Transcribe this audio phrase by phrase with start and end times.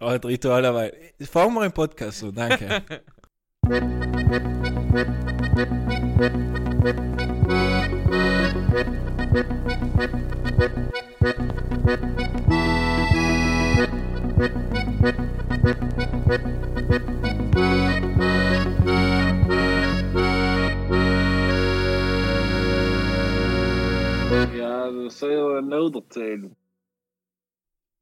[0.00, 0.92] Oh, Ritual dabei.
[1.20, 2.82] Fangen wir im Podcast so, danke.
[24.52, 26.56] Ja, dat zou je nodig zijn.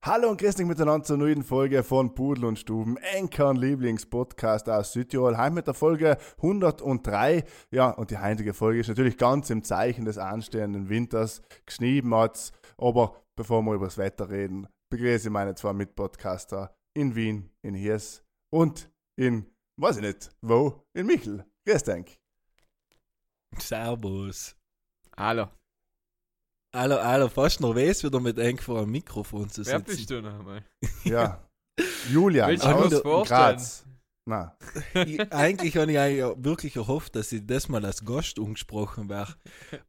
[0.06, 4.92] Hallo und grüß dich miteinander zur neuen Folge von Pudel und Stuben, Enkern Lieblingspodcast aus
[4.92, 5.38] Südtirol.
[5.38, 7.42] Heim mit der Folge 103.
[7.70, 11.40] Ja, und die heutige Folge ist natürlich ganz im Zeichen des anstehenden Winters.
[11.64, 12.52] Geschnieben hat's.
[12.76, 17.74] Aber bevor wir über das Wetter reden, begrüße ich meine zwei Mitpodcaster in Wien, in
[17.74, 19.46] Hiers und in,
[19.78, 21.46] weiß ich nicht, wo, in Michel.
[21.64, 22.20] Grüß dich.
[23.56, 24.54] Servus.
[25.16, 25.48] Hallo,
[26.74, 29.84] Hallo, hallo, fast noch weiß, wieder mit eng vor einem Mikrofon zu wer sitzen.
[29.84, 30.64] bist du noch einmal?
[31.04, 31.40] Ja.
[32.10, 33.40] Julian Willst du aus vorstellen?
[33.56, 33.84] Graz.
[34.26, 34.56] Na,
[35.06, 39.34] Ich, eigentlich habe ich eigentlich wirklich erhofft, dass ich das mal als Gast umgesprochen wäre.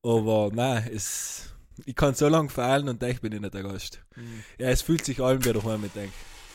[0.03, 4.03] Aber nein, es, ich kann so lange fehlen und ich bin ich nicht der Gast.
[4.13, 4.43] Hm.
[4.59, 6.11] Ja, es fühlt sich allen wieder heim mit denk.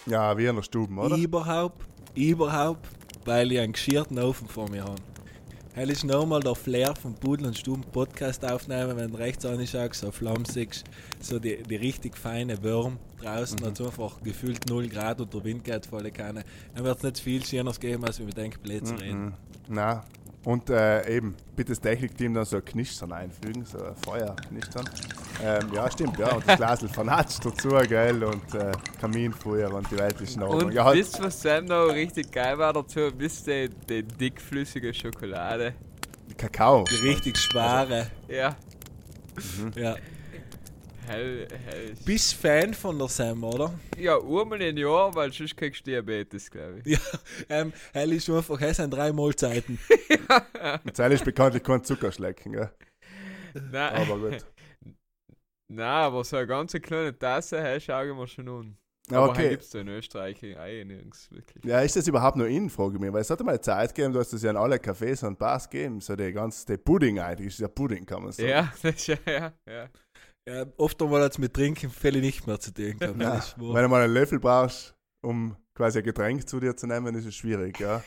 [0.06, 1.16] ja, wie in der Stuben, oder?
[1.16, 1.82] Überhaupt,
[2.14, 2.86] überhaupt,
[3.24, 5.02] weil ich einen geschirrten Ofen vor mir habe.
[5.80, 9.94] Hell ist nochmal der Flair vom Pudel und Stuben Podcast aufnehmen, wenn du rechts anschaust,
[9.94, 10.84] so flamsig,
[11.20, 13.64] so die, die richtig feine Würm draußen, Mhm.
[13.64, 16.44] hat so einfach gefühlt 0 Grad und der Wind geht volle Kanne.
[16.74, 19.32] Dann wird es nicht viel Schöneres geben, als wir mit denken, Plätze reden.
[19.68, 19.74] Mhm.
[20.44, 24.88] Und äh, eben, bitte das Technikteam dann so ein Knistern einfügen, so ein Feuerknistern.
[25.42, 29.98] Ähm, ja, stimmt, ja, und das Glasel vernatscht dazu, gell, und äh, Kaminfeuer und die
[29.98, 30.64] Welt ist in Ordnung.
[30.66, 33.10] Und Ja, halt, wisst ihr, was Sam noch richtig geil war dazu?
[33.18, 35.74] Wisst ihr, die dickflüssige Schokolade?
[36.38, 36.84] Kakao.
[36.84, 38.56] Die richtig schwere, Ja,
[39.74, 39.96] ja.
[41.06, 41.94] Hell, hell.
[42.04, 43.72] Bist Fan von der Sam, oder?
[43.98, 46.92] Ja, einmal im Jahr, weil sonst kriegst du Diabetes, glaube ich.
[46.92, 46.98] Ja,
[47.48, 49.78] ähm, hell ist einfach, es sind drei Mahlzeiten.
[50.84, 52.70] Mit Zeil ist bekanntlich kein Zuckerschlecken, gell,
[53.70, 54.46] Nein, aber gut.
[55.68, 58.76] Nein, aber so eine ganz kleine Tasse, hey, schau ich mir schon an.
[59.10, 59.50] Ja, Aber okay.
[59.50, 61.64] gibt es da in Österreich eigentlich nirgends wirklich.
[61.64, 64.12] Ja, ist das überhaupt noch in, frage ich mich, weil es hat mal Zeit gegeben,
[64.12, 67.18] du hast das ja in alle Cafés und Bars gegeben, so der ganze, der Pudding
[67.18, 68.48] eigentlich, ist ja Pudding, kann man sagen.
[68.48, 69.88] Ja, das ist ja, ja, ja.
[70.50, 73.02] Ja, oft einmal hat es mit Trinken völlig nicht mehr zu gehabt.
[73.02, 77.14] Ja, wenn du mal einen Löffel brauchst, um quasi ein Getränk zu dir zu nehmen,
[77.14, 78.02] ist es schwierig, ja.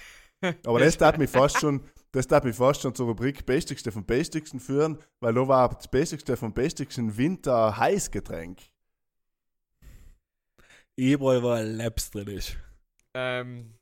[0.65, 1.81] Aber das tat mich fast schon,
[2.11, 5.87] das tat mich fast schon zur Rubrik Bestigste vom Bestigsten führen, weil da war das
[5.87, 8.59] Bestigste vom Bestigsten Winter Heißgetränk.
[10.97, 12.57] Überall, wo ein Labs drin ist.
[13.13, 13.73] Ähm.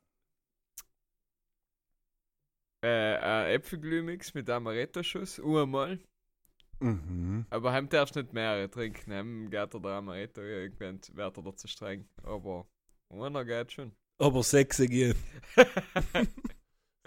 [2.83, 5.99] Äh, ein Äpfelglühmix mit Amaretto-Schuss, einmal.
[6.81, 7.45] Mhm.
[7.49, 9.13] Aber heim darfst du nicht mehrere trinken.
[9.13, 12.07] Heim geht der Amaretto irgendwann wird er da zu streng.
[12.23, 12.65] Aber
[13.09, 13.91] einer geht schon.
[14.19, 15.15] Aber sechs gehen.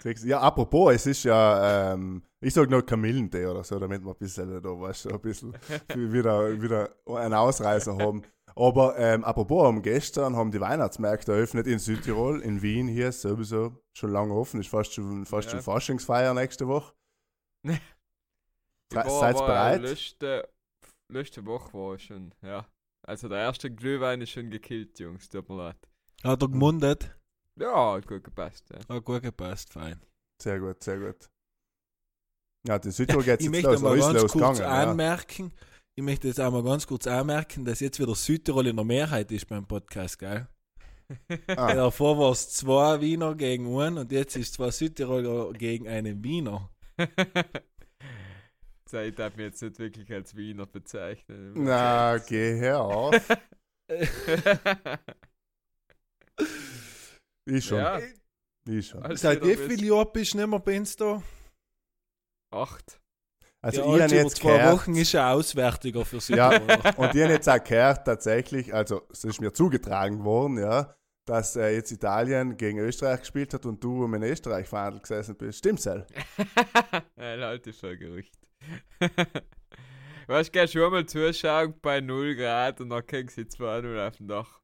[0.01, 4.11] Sechs- Ja, apropos, es ist ja, ähm, ich sag noch Kamillentee oder so, damit wir
[4.11, 5.53] ein bisschen da, weißt du, ein bisschen
[5.95, 8.21] wieder, wieder einen Ausreißer haben.
[8.57, 13.81] Aber ähm, apropos, um gestern haben die Weihnachtsmärkte eröffnet in Südtirol, in Wien hier sowieso
[13.93, 15.51] schon lange offen, ist fast schon, fast Ja.
[15.53, 16.93] schon Faschingsfeier nächste Woche.
[18.91, 19.81] Ich war Seid bereit?
[19.81, 20.49] Letzte,
[21.11, 22.67] letzte Woche war ich schon, ja.
[23.07, 25.77] Also der erste Glühwein ist schon gekillt, Jungs, tut mir leid.
[26.23, 27.15] Hat er gemundet?
[27.59, 28.79] Ja, hat gut gepasst, ja.
[28.95, 30.01] Hat gut gepasst, fein.
[30.41, 31.29] Sehr gut, sehr gut.
[32.67, 34.61] Ja, in Südtirol geht Ich es möchte los, mal ganz kurz losgegangen.
[34.61, 34.67] Ja.
[34.69, 35.53] anmerken,
[35.95, 39.47] ich möchte jetzt einmal ganz kurz anmerken, dass jetzt wieder Südtirol in der Mehrheit ist
[39.47, 40.47] beim Podcast, gell?
[41.47, 46.23] Ah, Davor war es zwei Wiener gegen einen und jetzt ist zwei Südtiroler gegen einen
[46.23, 46.71] Wiener.
[48.85, 51.53] Zeit hat mich jetzt nicht wirklich als Wiener bezeichnet.
[51.55, 53.15] na, geh her auf.
[57.47, 57.99] Ich schon, Ja,
[58.67, 59.03] ich schon.
[59.03, 61.21] als Seit wie bist- viel Jahren bist du nicht mehr bei uns da?
[62.51, 62.99] Acht.
[63.61, 66.51] Also ja, ich habe also jetzt zwei gehört, Wochen ist er auswärtiger für Ja.
[66.51, 66.93] Südtirol.
[66.97, 70.95] Und ich habe jetzt auch gehört, tatsächlich, also es ist mir zugetragen worden, ja,
[71.27, 75.35] dass äh, jetzt Italien gegen Österreich gespielt hat und du um in Österreich verhandelt gesessen
[75.35, 75.59] bist.
[75.59, 76.05] Stimmt's, Sel?
[77.15, 78.35] Ein altes Gerücht.
[80.27, 84.17] weißt du, gehst schon mal zuschauen bei 0 Grad und dann kriegst du 2-0 auf
[84.17, 84.59] dem Dach.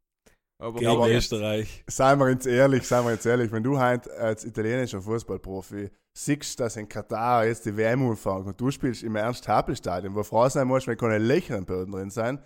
[0.62, 1.84] Aber Gegen aber- Österreich.
[1.88, 6.60] Seien wir uns ehrlich, seien wir uns ehrlich, wenn du heute als italienischer Fußballprofi siehst,
[6.60, 10.68] dass in Katar jetzt die WM umfangen und du spielst im Ernst-Happel-Stadion, wo froh sein
[10.68, 12.46] musst, wenn keine Löcher im Boden drin sein,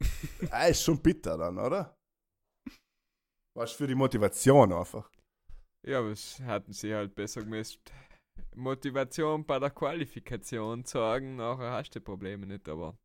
[0.52, 1.94] äh, ist schon bitter dann, oder?
[3.54, 5.10] Was für die Motivation einfach.
[5.86, 7.80] Ja, was hatten sie halt besser gemisst.
[8.54, 12.96] Motivation bei der Qualifikation sagen, nachher hast du die Probleme nicht, aber.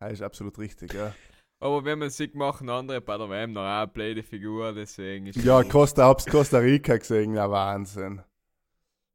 [0.00, 1.14] Das ist absolut richtig, ja.
[1.60, 5.26] Aber wenn man sieht, machen andere bei der WM noch auch eine blöde Figur, deswegen
[5.26, 8.22] ist Ja, Costa, hab's Costa Rica gesehen, ja Wahnsinn.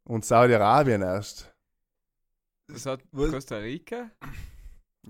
[0.05, 1.53] Und Saudi-Arabien erst.
[2.67, 3.31] Das hat Was?
[3.31, 4.09] Costa Rica?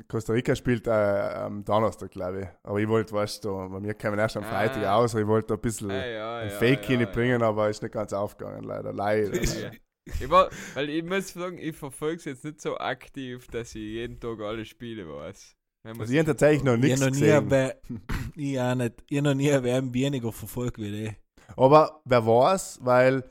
[0.08, 2.48] Costa Rica spielt äh, am Donnerstag, glaube ich.
[2.64, 4.96] Aber ich wollte, weißt du, bei mir kamen erst am Freitag Ah.
[4.96, 7.92] aus, ich wollte ein bisschen Ah, ja, ein ja, Fake ja, hinbringen, aber ist nicht
[7.94, 8.94] ganz aufgegangen, leider.
[8.94, 9.36] Leider.
[9.44, 9.72] Ja.
[10.20, 13.82] Ich war, weil ich muss sagen, ich verfolge es jetzt nicht so aktiv, dass ich
[13.82, 15.56] jeden Tag alle Spiele weiß.
[15.84, 17.50] Also ich habe tatsächlich noch Ich nichts habe noch nie, gesehen.
[17.50, 17.78] wer-
[18.36, 21.12] ich auch nicht, ich noch nie WM weniger verfolgt wie die.
[21.56, 23.24] Aber wer weiß, weil,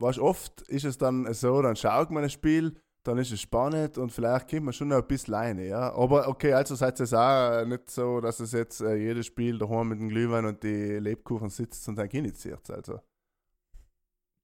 [0.00, 3.98] weißt, oft ist es dann so, dann schaut man ein Spiel, dann ist es spannend
[3.98, 5.92] und vielleicht kommt man schon noch ein bisschen rein, ja.
[5.94, 9.88] Aber okay, also seid es auch nicht so, dass es jetzt äh, jedes Spiel daheim
[9.88, 12.70] mit dem Glühwein und die Lebkuchen sitzt und dann initiiert.
[12.70, 13.00] Also.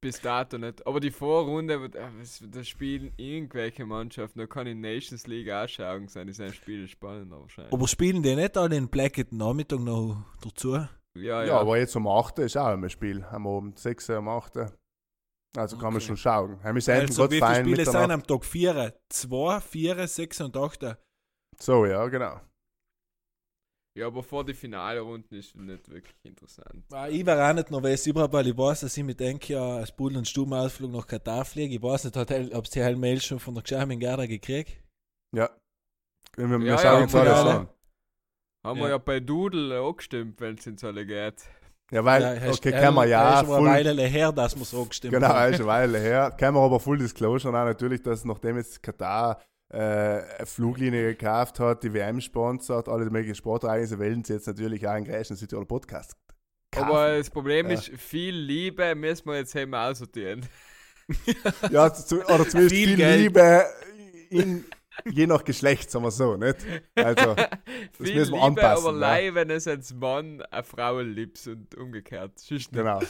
[0.01, 0.87] Bis dato nicht.
[0.87, 2.09] Aber die Vorrunde, wird- äh,
[2.51, 6.87] da spielen irgendwelche Mannschaften, da kann in Nations League auch schauen sein, ist ein Spiel
[6.89, 7.73] spannender wahrscheinlich.
[7.73, 10.75] Aber spielen die nicht alle den Blacket Nachmittag noch dazu?
[10.75, 11.59] ja, Ja, ja.
[11.59, 13.25] aber jetzt um 8 ist auch ein Spiel.
[13.25, 14.57] Am Abend 6 Uhr um 8
[15.57, 16.07] Also kann man Okay.
[16.07, 16.59] schon schauen.
[16.63, 18.95] Wir sind Also, wie viele Spiele sind am Tag 4?
[19.09, 20.97] 2, 4, 6 und 8?
[21.59, 22.41] So, ja, genau.
[23.99, 26.85] Ja, aber vor die Finalrunden ist nicht wirklich interessant.
[26.93, 29.77] Ah, Ich war auch nicht nervös, überhaupt, weil ich weiß, dass ich mit denke, ja,
[29.77, 31.75] als Pudel- und Stubenausflug nach Katar fliege.
[31.75, 34.83] Ich weiß nicht, ob sie halt Mail schon von der Geschäftin Gerda gekriegt.
[35.35, 35.51] Ja.
[36.37, 37.59] Wir, wir Ja, schauen ja, uns alles ja.
[37.59, 37.69] an.
[38.65, 38.85] Haben Ja.
[38.85, 41.45] wir ja bei Doodle auch gestimmt, wenn es ins alle geht.
[41.91, 44.85] Ja, weil, hast- okay, kann man ja ist schon eine Weile her, dass wir so
[44.85, 45.53] gestimmt Genau, haben.
[45.55, 46.31] ist eine Weile her.
[46.39, 51.83] Kann man aber Full Disclosure auch natürlich, dass nachdem jetzt Katar eine Fluglinie gekauft hat,
[51.83, 56.13] die WM sponsert, alle möglichen Sportereignisse, wollen sie jetzt natürlich auch einen Gräschen Südtirol Podcast
[56.71, 56.89] kaufen.
[56.89, 57.75] Aber das Problem Ja.
[57.75, 60.47] ist, viel Liebe müssen wir jetzt eben aussortieren.
[61.71, 63.07] ja, zu, oder zumindest Viel viel.
[63.07, 63.65] Liebe
[64.31, 64.65] in,
[65.05, 66.57] je nach Geschlecht, sagen wir so, nicht?
[66.95, 67.35] Also,
[67.93, 69.01] viel müssen wir Liebe, anpassen, aber ja.
[69.01, 72.33] leih, wenn es als Mann eine Frau liebt und umgekehrt.
[72.73, 73.01] Genau.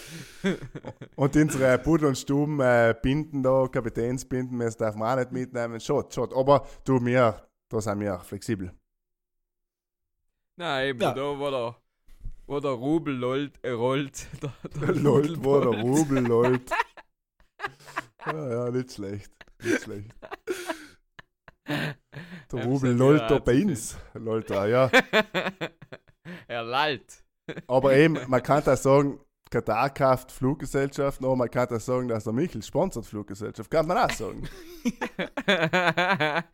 [1.17, 5.81] Und unsere Pudel und Stuben äh, Binden da, Kapitänsbinden, das darf man auch nicht mitnehmen.
[5.81, 6.33] Schon, schon.
[6.33, 8.73] Aber du, mir, da sind wir flexibel.
[10.57, 11.13] Nein, eben, Ja.
[11.13, 11.77] da wo der,
[12.47, 14.27] wo der Rubel lollt, äh, rollt.
[14.43, 14.53] Der,
[14.87, 15.81] der Lol, wo der.
[15.81, 16.71] Rubel läuft.
[18.27, 19.33] Ja, ja, nicht schlecht.
[19.63, 20.15] Nicht schlecht.
[22.53, 23.97] Der Rubel lollt da bei uns.
[24.15, 24.91] Lollt da, ja.
[26.49, 27.25] er lallt.
[27.67, 32.25] Aber eben, man kann da sagen, Katar kauft Fluggesellschaften, aber man kann da sagen, dass
[32.25, 33.71] der Michel sponsert Fluggesellschaft.
[33.71, 34.47] Kann man auch sagen.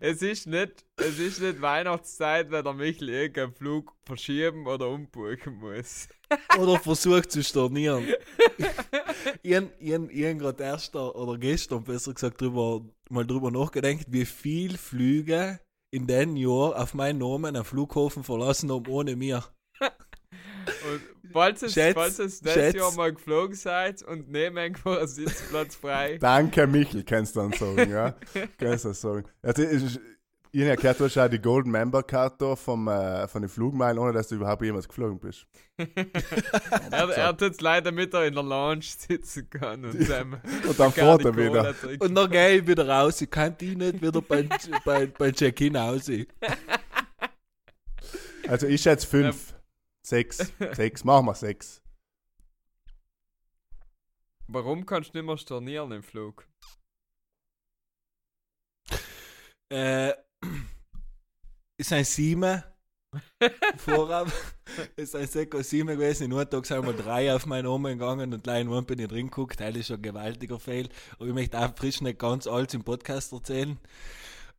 [0.00, 5.56] es ist nicht, es ist nicht Weihnachtszeit, wenn der Michel irgendeinen Flug verschieben oder umbuchen
[5.60, 6.08] muss.
[6.58, 8.06] Oder versucht zu stornieren.
[9.42, 15.60] ich habe gerade erst oder gestern besser gesagt drüber, mal drüber nachgedacht, wie viel Flüge
[15.90, 19.44] in den Jahr auf meinen Namen am Flughafen verlassen haben ohne mir.
[20.90, 21.02] Und
[21.32, 22.74] falls es, Schätz, falls es das Schätz.
[22.74, 27.52] Jahr mal geflogen seid und neben irgendwo ein Sitzplatz frei, Danke, Michel, kannst du dann
[27.52, 28.14] sagen, ja.
[28.58, 29.24] Kannst du das sagen.
[29.42, 29.62] Also,
[30.54, 33.48] ich, habe gehört, du hast auch die Golden Member Card da vom, äh, von den
[33.48, 35.46] Flugmeilen, ohne dass du überhaupt jemals geflogen bist.
[36.90, 40.34] er, er tut es leider mit er in der Lounge sitzen kann und seinem
[40.68, 41.74] Und dann fährt er wieder.
[42.00, 43.22] Und dann gehe ich wieder raus.
[43.22, 44.50] Ich kann die nicht wieder beim,
[44.84, 46.10] bei, bei Check-in raus.
[48.46, 49.54] Also ich schätze fünf,
[50.02, 51.82] sechs, sechs, machen wir sechs.
[54.48, 56.46] Warum kannst du nicht mehr stornieren im Flug?
[59.70, 60.12] Äh,
[61.78, 62.62] ist ein Sieben.
[63.76, 64.32] Vorab
[64.96, 66.24] ist ein Seko 7 gewesen.
[66.24, 69.08] In einem Tag sind wir drei auf meinen Namen gegangen und gleich in bin ich
[69.08, 69.60] drin geguckt.
[69.60, 70.88] Das ist schon ein gewaltiger Fail.
[71.16, 73.78] Aber ich möchte auch frisch nicht ganz alles im Podcast erzählen.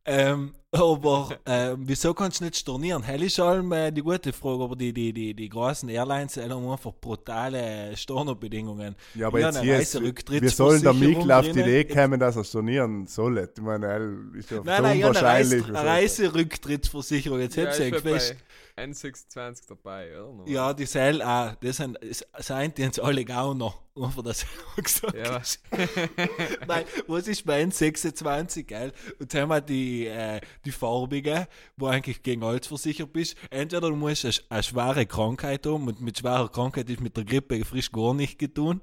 [0.04, 3.02] Ähm, aber ähm, wieso kannst du nicht stornieren?
[3.02, 6.68] Hell ist allem äh, die gute Frage, aber die, die, die, die großen Airlines haben
[6.68, 8.96] einfach brutale Stornobedingungen.
[9.14, 11.60] Ja, aber Ja, jetzt hier ist, wir sollen der Mikl auf die.
[11.60, 13.38] Idee kommen, dass er stornieren soll.
[13.56, 15.64] Ich meine, er ist ja Nein, nein, ja, eine, unwahrscheinlich.
[15.66, 17.40] Eine Reiserücktrittsversicherung.
[17.40, 18.36] Jetzt hätte ist ich schon gefasst.
[18.76, 20.50] bei N620 dabei, oder?
[20.50, 21.54] Ja, die Seil auch.
[21.60, 21.98] Das sind,
[22.38, 23.74] sind die jetzt alle Gauner.
[23.96, 24.44] Einfach das
[24.76, 25.36] gesagt Ja.
[25.36, 25.60] ist.
[26.66, 28.92] Nein, was ist bei N26, geil?
[29.20, 33.36] Und jetzt haben wir die, äh, die farbige, wo eigentlich gegen alles versichert bist.
[33.50, 37.24] Entweder du musst eine, eine schwere Krankheit haben und mit schwerer Krankheit ist mit der
[37.24, 38.80] Grippe frisch gar nicht getan.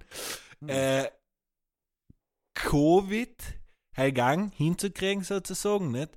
[0.67, 1.07] Äh,
[2.53, 3.35] Covid,
[4.13, 6.11] Gang hinzukriegen sozusagen, nicht?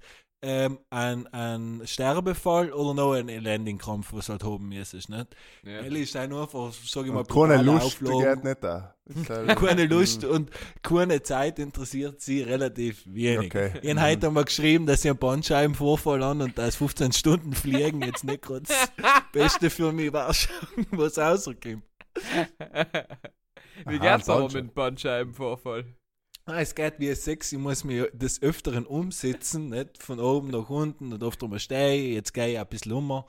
[0.46, 5.34] Ähm, ein, ein Sterbefall oder noch ein Landingkrampf, was halt haben müsstest, nicht?
[5.62, 5.78] Ja.
[5.78, 6.48] Elli ist einfach,
[6.84, 8.94] sag ich mal, keine Lust geht nicht da.
[9.06, 10.50] Ist halt- keine Lust und
[10.82, 13.46] keine Zeit interessiert sie relativ wenig.
[13.54, 13.72] Okay.
[13.80, 18.02] Ich habe heute einmal geschrieben, dass sie einen Bandscheibenvorfall an und dass 15 Stunden fliegen
[18.02, 18.92] jetzt nicht gerade das
[19.32, 20.28] Beste für mich war,
[20.90, 21.82] was rauskommt.
[23.86, 25.84] Wie Aha, geht's aber mit dem Bandscheibenvorfall?
[26.46, 30.68] Ah, es geht wie Sex, ich muss mich des Öfteren umsetzen, nicht von oben nach
[30.68, 33.24] unten und oft mal stehen, jetzt gehe ich ein bisschen um.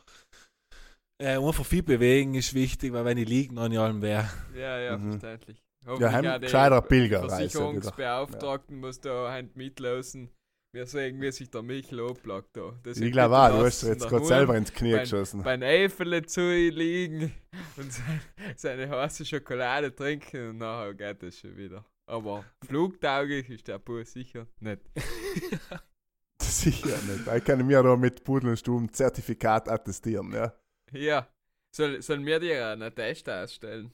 [1.22, 4.30] Äh, einfach viel bewegen ist wichtig, weil wenn ich liege, dann ja allem wäre.
[4.54, 5.12] Ja, ja, Mhm.
[5.12, 5.64] verständlich.
[6.00, 7.30] Ja, die gescheiter Pilgerreise.
[7.38, 10.30] Versicherungsbeauftragten muss da hand mitlosen.
[10.74, 12.78] Wir sehen, wie sich der Michel abplagt da.
[12.84, 15.42] Das Ich glaube auch, du hast jetzt gerade selber ins Knie beim- geschossen.
[15.42, 17.32] Beim Eifele zu liegen
[17.78, 18.22] und sein,
[18.58, 21.86] seine heiße Schokolade trinken und nachher geht das schon wieder.
[22.08, 24.82] Aber flugtauglich ist der Bus sicher nicht.
[26.42, 27.28] Sicher nicht.
[27.28, 30.54] Ich kann mir da mit Pudel und Stuben Zertifikat attestieren, ja.
[30.92, 31.28] Ja,
[31.76, 33.92] soll, sollen wir dir einen Test ausstellen?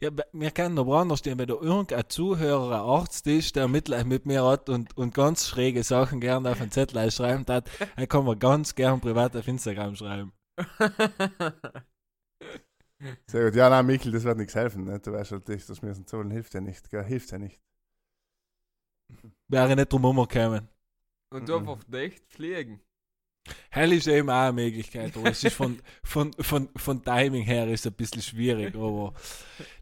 [0.00, 4.06] Ja, wir können aber anders stehen, wenn da irgendein Zuhörer, ein Arzt ist, der Mitleid
[4.06, 8.08] mit mir hat und, und ganz schräge Sachen gerne auf einen Zettel schreiben hat, dann
[8.08, 10.32] kann man ganz gern privat auf Instagram schreiben.
[13.26, 13.54] Sehr gut.
[13.56, 14.84] Ja, nein, Michel, das wird nichts helfen.
[14.84, 14.98] Ne?
[15.00, 16.90] Du weißt halt, das müssen zahlen hilft ja nicht.
[16.90, 17.04] Gell?
[17.04, 17.60] Hilft ja nicht.
[19.48, 20.68] Wäre nicht drum herumgekommen.
[21.30, 21.54] Und Mhm.
[21.54, 22.80] einfach nicht fliegen.
[23.70, 27.68] Hell ist eben auch eine Möglichkeit, aber es ist von, von, von, von Timing her
[27.68, 29.14] ist es ein bisschen schwierig, aber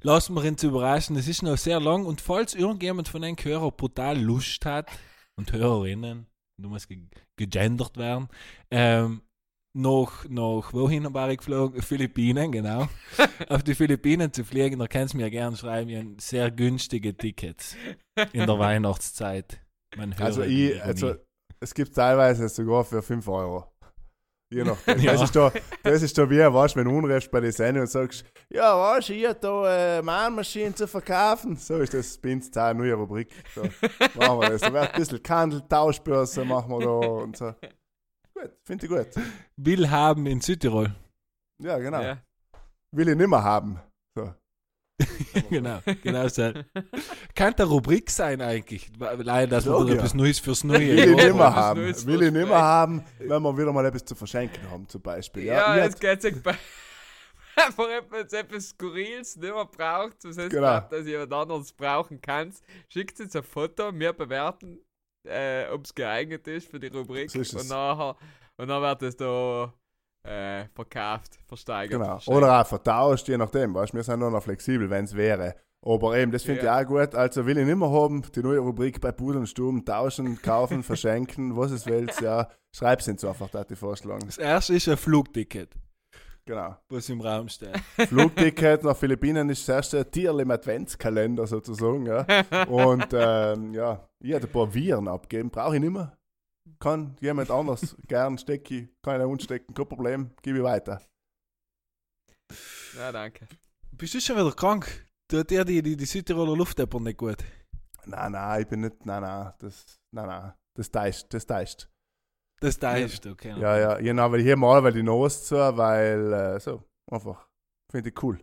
[0.02, 1.16] lassen wir uns überraschen.
[1.16, 4.90] Es ist noch sehr lang und falls irgendjemand von den Hörern brutal Lust hat
[5.37, 6.26] und Hörerinnen,
[6.59, 7.06] du musst ge
[7.37, 8.28] gegendert werden,
[8.71, 9.23] ähm,
[9.74, 11.82] noch, noch wohin war ich geflogen?
[11.82, 12.88] Philippinen, genau.
[13.48, 17.16] Auf die Philippinen zu fliegen, da kannst du mir gerne schreiben, ich habe sehr günstige
[17.16, 17.76] Tickets
[18.32, 19.60] in der Weihnachtszeit.
[20.18, 21.14] Also, die ich, also,
[21.60, 23.66] es gibt teilweise sogar für 5 Euro.
[24.50, 24.98] Je nachdem.
[25.00, 25.12] Ja.
[25.12, 25.52] Das, ist da,
[25.82, 29.08] das ist da wie, weißt, wenn du unrecht bei der Sendung und sagst, ja, weißt
[29.08, 31.56] du, ich hab da äh, Mahnmaschinen zu verkaufen.
[31.56, 33.30] So ist das uns eine neue Rubrik.
[33.54, 34.60] So, machen wir das.
[34.60, 37.54] Da wird ein bisschen Kandeltauschbörse machen wir da und so.
[38.34, 39.24] Gut, finde ich gut.
[39.56, 40.94] Will haben in Südtirol.
[41.62, 42.02] Ja, genau.
[42.02, 42.18] Ja.
[42.92, 43.80] Will ich nimmer haben.
[44.16, 44.34] So.
[45.50, 46.52] genau, genau so.
[47.34, 48.90] Kann der Rubrik sein eigentlich.
[48.98, 49.94] Leider, dass wir ja.
[49.94, 51.80] etwas Neues fürs neue Will ich nimmer haben.
[52.06, 55.44] Will ich nimmer haben, wenn wir wieder mal etwas zu verschenken haben, zum Beispiel.
[55.44, 56.56] Ja, Ja, jetzt geht's bei.
[57.56, 60.60] Einfach etwas, etwas Skurriles nicht mehr braucht, was heißt, Genau.
[60.60, 62.52] glaubt, dass jemand anderes brauchen kann.
[62.88, 64.80] Schickt uns ein Foto, wir bewerten,
[65.24, 67.30] äh, ob es geeignet ist für die Rubrik.
[67.30, 68.16] So und, nachher,
[68.56, 69.72] und dann wird es da
[70.26, 72.00] äh, verkauft, versteigert.
[72.00, 72.18] Genau.
[72.26, 73.74] Oder auch vertauscht, je nachdem.
[73.74, 73.92] Weißt?
[73.94, 75.54] Wir sind nur noch flexibel, wenn es wäre.
[75.86, 76.80] Aber eben, das finde Ja.
[76.80, 77.14] ich auch gut.
[77.14, 80.82] Also will ich nicht mehr haben, die neue Rubrik bei Pudel und Sturm, tauschen, kaufen,
[80.82, 82.48] verschenken, was es willst, ja.
[82.74, 84.24] Schreib's uns einfach, da die vorschlagen.
[84.26, 85.74] Das erste ist ein Flugticket,
[86.46, 86.76] Genau.
[86.88, 87.78] was im Raum steht.
[88.08, 92.26] Flugticket nach Philippinen ist das erste Tierl im Adventskalender sozusagen, ja.
[92.66, 96.16] Und ähm, ja, ich hätte ein paar Viren abgeben, brauche ich nicht mehr.
[96.78, 101.00] Kann jemand anders gern stecken, kann ich unstecken, kein Problem, gebe ich weiter.
[102.96, 103.48] Ja, danke.
[103.92, 105.06] Bist du schon wieder krank?
[105.28, 107.38] Tut dir die, die, die Südtiroler Luft aber nicht gut?
[108.04, 111.88] Nein, nein, ich bin nicht, nein, nein, das, nein, nein, das täuscht, das täuscht.
[112.61, 113.54] Das da ist, okay.
[113.58, 117.46] Ja, ja, genau, weil hier mal weil die Nase zu, weil, äh, so, einfach,
[117.90, 118.38] finde ich cool.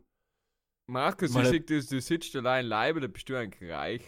[0.90, 4.04] Markus, Mal- ich sehe, du, du sitzt allein Leibe, da bist du eigentlich reich.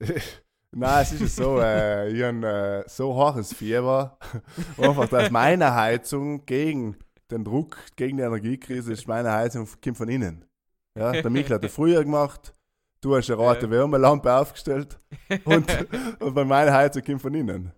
[0.76, 4.18] Nein, es ist so, äh, ich habe äh, so hohes Fieber,
[4.76, 6.96] einfach, dass meine Heizung gegen
[7.30, 10.44] den Druck, gegen die Energiekrise ist, meine Heizung kommt von innen.
[10.98, 12.52] Ja, der Michael hat das früher gemacht,
[13.00, 13.70] du hast eine rote.
[13.70, 14.98] Wärmelampe aufgestellt
[15.44, 15.70] und,
[16.20, 17.72] und bei meiner Heizung kommt von innen.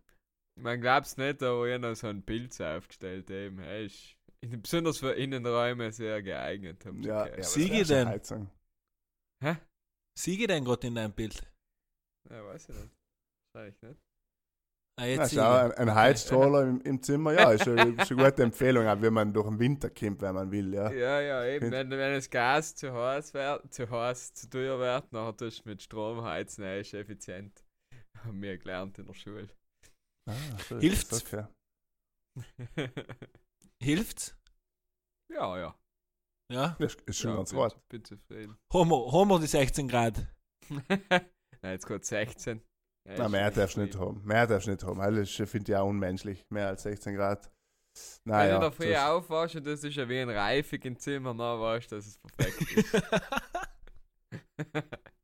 [0.59, 3.59] Man glaubt's nicht, aber ich habe noch so einen Pilz aufgestellt eben.
[3.59, 6.85] Er ist in, besonders für Innenräume sehr geeignet.
[7.03, 8.09] Ja, ja Siege denn?
[8.09, 8.51] Heizung?
[10.19, 11.43] Siege denn gerade in deinem Bild?
[12.31, 12.91] Ja, weiß ich nicht.
[13.55, 14.01] Wahrscheinlich nicht.
[14.99, 18.25] Ah, Ja, jetzt schau, ein, ein Heizstrahler im, im Zimmer, ja, ist eine, ist eine
[18.25, 20.91] gute Empfehlung, auch wenn man durch den Winter kommt, wenn man will, ja.
[20.91, 21.71] Ja, ja, eben.
[21.71, 25.69] Wenn, wenn das Gas zu heiß wird, zu heiß, zu teuer wird, dann tust du
[25.69, 27.63] mit Strom heizen, er ist effizient.
[28.25, 29.49] Haben wir gelernt in der Schule.
[30.28, 31.25] Ah, so Hilft's?
[31.25, 31.47] Okay.
[33.83, 34.37] Hilft's?
[35.33, 35.78] ja, ja.
[36.52, 36.76] Ja?
[36.78, 37.88] Das ist schon ja, ganz bin, hart.
[37.88, 38.56] bin zufrieden.
[38.73, 40.26] Wir die 16 Grad?
[40.71, 41.21] Nein,
[41.62, 42.62] jetzt gerade 16.
[43.09, 44.23] Ja, Nein, mehr darfst du nicht haben.
[44.25, 44.99] Mehr darfst du nicht haben.
[45.16, 46.45] Das finde ich auch unmenschlich.
[46.52, 47.50] Mehr als 16 Grad.
[48.25, 50.85] Wenn Naja, du da so früh ist- aufwachst und das ist ja wie ein Reifig
[50.85, 53.02] im Zimmer, dann weißt du, dass es perfekt ist.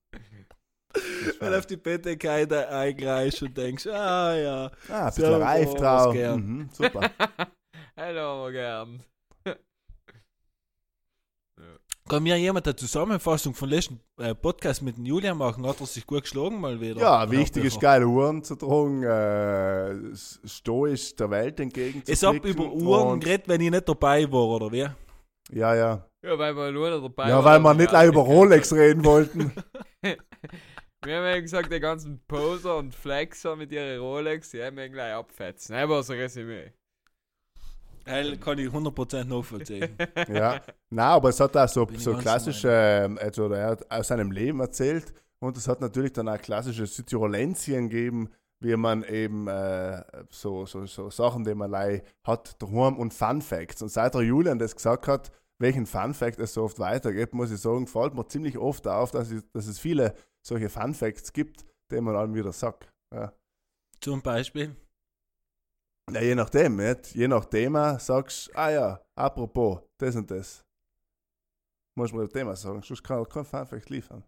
[1.38, 1.55] Fall.
[1.59, 1.76] auf die
[2.47, 6.12] da eingreifst und denkst, ah ja, Ah, ein So, bisschen reif oh, drauf.
[6.12, 6.41] gern.
[6.41, 7.11] Mhm, super.
[7.97, 9.02] Hallo, aber gern.
[12.09, 15.67] kann mir jemand eine Zusammenfassung von letzten äh, Podcast mit dem Julian machen?
[15.67, 17.00] Hat er sich gut geschlagen mal wieder?
[17.00, 19.95] Ja, wichtig ist geile Uhren zu tragen, äh,
[20.47, 24.71] stoisch der Welt entgegen Es hab über Uhren geredet, wenn ich nicht dabei war, oder
[24.73, 24.87] wie?
[25.50, 26.07] Ja, ja.
[26.25, 29.52] Ja, weil wir nur dabei Ja, waren, weil wir nicht gleich über Rolex reden wollten.
[31.04, 34.88] Wir haben ja gesagt, die ganzen Poser und Flexer mit ihren Rolex, die haben wir
[34.88, 35.75] gleich abfetzen.
[35.75, 36.73] Das war so ein Resümee.
[38.06, 39.97] Heil kann ich 100% nachvollziehen.
[40.28, 40.61] ja.
[40.90, 44.30] Nein, aber es hat auch so, Bin so klassische, ähm, also er hat aus seinem
[44.30, 48.30] Leben erzählt und es hat natürlich dann auch klassische Südtirolenzien gegeben,
[48.61, 53.42] wie man eben äh, so, so, so Sachen, die man lei hat daheim und Fun
[53.42, 53.82] Facts.
[53.82, 57.50] Und seit der Julian das gesagt hat, welchen Fun Fact es so oft weitergeht, muss
[57.50, 60.14] ich sagen, fällt mir ziemlich oft auf, dass, ich, dass es viele
[60.47, 62.91] solche Fun Facts gibt, die man dann wieder sagt.
[63.15, 63.33] Ja.
[64.01, 64.77] Zum Beispiel.
[66.11, 67.15] Ja, je nachdem, nicht?
[67.15, 70.65] je nach Thema sagst du, ah ja, apropos, das und das.
[71.97, 74.25] Muss man das Thema sagen, sonst kann er kein Funfact liefern.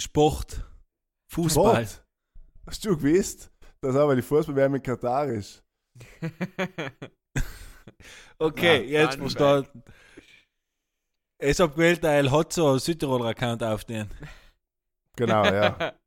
[0.00, 0.70] Sport.
[1.32, 1.86] Fußball.
[1.86, 2.04] Sport.
[2.66, 3.50] Hast du gewusst,
[3.80, 5.64] dass aber die Fußball-WM in Katar ist?
[8.38, 9.82] Okay, Ja, jetzt Fun verstanden.
[11.38, 14.08] Ich hab gewählt, weil hat so einen Südtiroler Account aufstehen.
[15.16, 15.92] Genau, ja.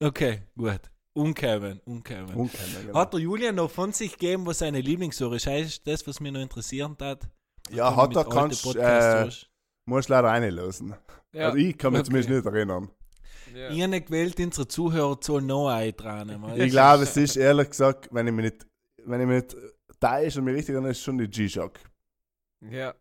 [0.00, 0.80] Okay, gut.
[1.14, 2.34] Unkämen, unkämen.
[2.34, 2.98] Unkennen, genau.
[2.98, 5.46] Hat der Julian noch von sich gegeben, was seine Lieblingsuhr ist?
[5.46, 7.28] Heißt das, was mich noch interessieren hat?
[7.70, 9.30] ja, hat er, kannst äh,
[9.86, 10.94] musst leider reinlösen.
[11.32, 12.06] ja, Also ich kann mich okay.
[12.06, 12.90] zumindest nicht erinnern.
[13.54, 13.68] ja.
[13.70, 16.40] Habe nicht gewählt, unsere Zuhörer sollen noch eintragen.
[16.40, 16.60] man.
[16.60, 18.66] Ich glaube, es ist ehrlich gesagt, wenn ich mich nicht,
[19.04, 19.56] wenn ich mich nicht
[20.00, 21.78] da ist und mich richtig erinnere, ist schon die G-Shock.
[22.68, 22.94] ja.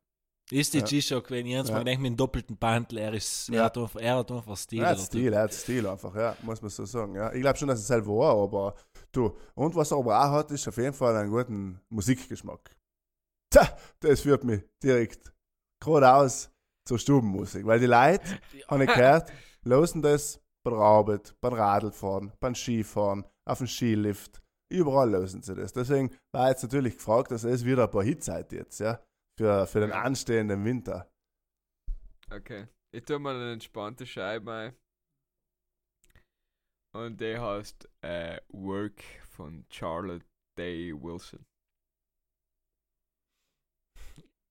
[0.53, 0.85] Ist die Ja.
[0.85, 1.75] G-Shock, wenn ich jetzt Ja.
[1.77, 3.55] mal denke, mit dem doppelten Bandel, er, ist, Ja.
[3.55, 4.81] er, hat einfach, er hat einfach Stil.
[4.83, 7.15] Er hat Stil, er hat Stil einfach, ja, muss man so sagen.
[7.15, 7.33] Ja.
[7.33, 8.75] Ich glaube schon, dass es selber war, aber
[9.11, 9.35] du.
[9.55, 12.75] Und was er aber auch hat, ist auf jeden Fall einen guten Musikgeschmack.
[13.51, 13.67] Tja,
[13.99, 15.33] das führt mich direkt
[15.83, 16.51] geradeaus
[16.87, 18.21] zur Stubenmusik, weil die Leute,
[18.67, 19.31] habe ich gehört,
[19.63, 24.41] losen das bei der Arbeit, beim Radlfahren, beim Skifahren, auf dem Skilift,
[24.71, 25.73] überall lösen sie das.
[25.73, 28.99] Deswegen war jetzt natürlich gefragt, dass es wieder ein paar Hits hat jetzt, ja,
[29.37, 31.09] für, für den anstehenden Winter.
[32.31, 32.67] Okay.
[32.93, 34.75] Ich tue mal eine entspannte Scheibe ein.
[36.95, 40.25] Und der heißt äh, Work von Charlotte
[40.57, 41.45] Day Wilson.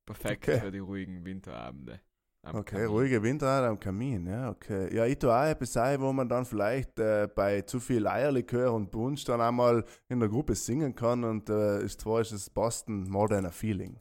[0.07, 0.59] Perfekt Okay.
[0.59, 2.01] für die ruhigen Winterabende.
[2.45, 2.87] am Okay, Kamin.
[2.87, 4.95] ruhige Winterabend am Kamin, ja, okay.
[4.95, 8.75] Ja, ich tue auch etwas ein, wo man dann vielleicht äh, bei zu viel Eierlikör
[8.75, 12.51] und Punsch dann einmal in der Gruppe singen kann und äh, ist zwar ist es
[12.51, 13.99] Boston More Than a Feeling.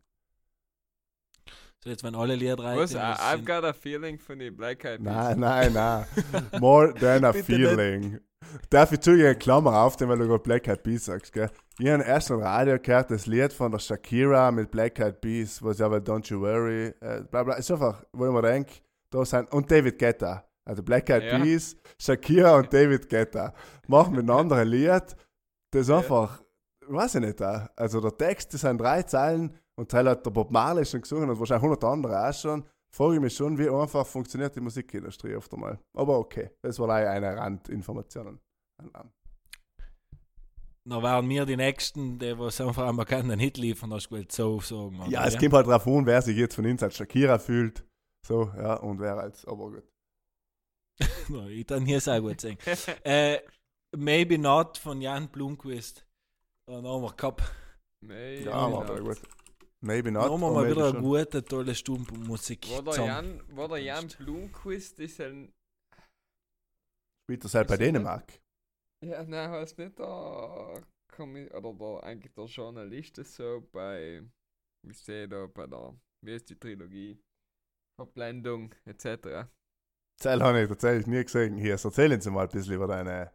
[1.83, 2.77] So, jetzt wenn alle Lieder rein.
[2.77, 2.95] Was?
[2.95, 5.13] I've got a feeling von die Black Eyed Peas.
[5.13, 6.05] Nein, nein, nein.
[6.59, 8.19] More Than a Feeling.
[8.69, 11.49] Darf ich zugeben, eine Klammer auf, weil du gerade Black Eyed Peas sagst, gell?
[11.79, 15.63] Ich habe erst im Radio gehört, das Lied von der Shakira mit Black Eyed Peas,
[15.63, 18.73] was ja aber Don't You Worry, äh, bla bla, ist einfach, wo ich mir denke,
[19.09, 20.45] da sind, und David Guetta.
[20.65, 21.39] Also Black Eyed Ja.
[21.39, 23.53] Peas, Shakira und David Guetta
[23.87, 25.15] machen miteinander ein Lied,
[25.71, 25.97] das Ja.
[25.97, 26.43] einfach,
[26.87, 30.51] weiß ich nicht, also der Text, das sind drei Zeilen und Teil hat der Bob
[30.51, 32.63] Marley schon gesungen und wahrscheinlich hundert andere auch schon.
[32.93, 35.79] Frage ich mich schon, wie einfach funktioniert die Musikindustrie oft einmal.
[35.97, 38.39] Aber okay, das war leider eine Randinformation.
[40.83, 44.31] Dann waren wir die Nächsten, die was einfach einmal keinen Hit liefern, hast du gewählt,
[44.31, 44.99] so sagen.
[44.99, 47.83] oder Ja, es kommt halt drauf an, wer sich jetzt von uns als Shakira fühlt.
[48.27, 49.83] So, ja, und wer als, aber gut.
[51.29, 52.59] Ja, ich kann hier sehr gut singen.
[53.03, 53.39] äh,
[53.97, 56.05] Maybe Not von Jan Blumquist.
[56.67, 57.41] Dann haben wir gehabt.
[58.01, 59.21] Nee, Ja, aber gut.
[59.83, 60.29] Maybe not.
[60.29, 62.67] haben wir or mal wieder eine gute, tolle Stunde Musik.
[62.69, 63.05] War der.
[63.05, 65.51] Jan, war der Jan Blumquist ist ein.
[67.25, 67.77] Spielt das halt bei?
[67.77, 68.39] Dänemark.
[69.03, 70.83] Ja, nein, heißt nicht der.
[71.11, 74.23] Kommi oder der, eigentlich der Journalist ist so bei.
[74.87, 75.95] Wie sehe da bei der.
[76.23, 77.19] Wie ist die Trilogie?
[77.99, 79.49] Verblendung etc.
[80.19, 81.57] Zell habe ich tatsächlich nie gesehen.
[81.57, 83.31] Hier, erzählen Sie mal ein bisschen über deine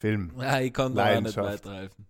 [0.00, 0.32] Film.
[0.38, 1.64] Ja, ich kann da auch nicht Leidenschaft.
[1.66, 2.06] weiterhelfen.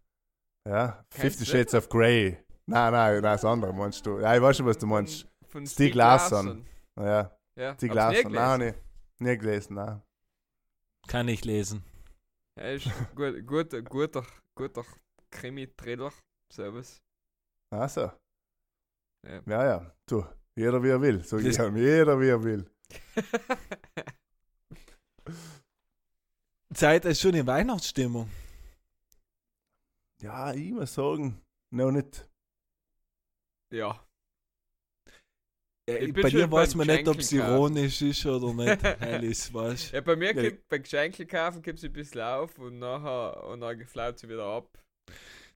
[0.68, 2.38] Ja, Fifty Shades of Grey.
[2.68, 4.20] Nein, nein, nein, das andere meinst du.
[4.20, 5.22] Ja, ich weiß schon, was du meinst.
[5.22, 5.30] Von,
[5.62, 6.66] von Stieg Larsson.
[6.98, 8.32] Ja, Ja, nie Glasson.
[8.32, 8.80] Nein, gelesen.
[9.20, 10.02] nie, nie gelesen, nein.
[11.06, 11.82] Kann ich lesen.
[12.58, 14.84] Ja, ist gut, guter, guter, guter
[15.30, 16.12] Krimi-Thriller.
[16.52, 16.98] Servus.
[17.70, 18.10] Also,
[19.26, 19.40] Ja.
[19.46, 19.92] ja, ja.
[20.06, 20.26] Du,
[20.56, 21.24] jeder wie er will.
[21.24, 22.70] So ich ihm, jeder wie er will.
[26.74, 28.28] Zeit ist schon in Weihnachtsstimmung.
[30.20, 32.27] Ja, ich muss sagen, noch nicht.
[33.70, 34.04] Ja.
[35.86, 38.84] Ich bei dir weiß man nicht, ob es ironisch ist oder nicht.
[39.02, 40.42] Alice, weißt Ja, bei mir Ja.
[40.42, 44.28] gibt bei Geschenke kaufen gibt es ein bisschen auf und nachher und dann flaut sie
[44.28, 44.68] wieder ab.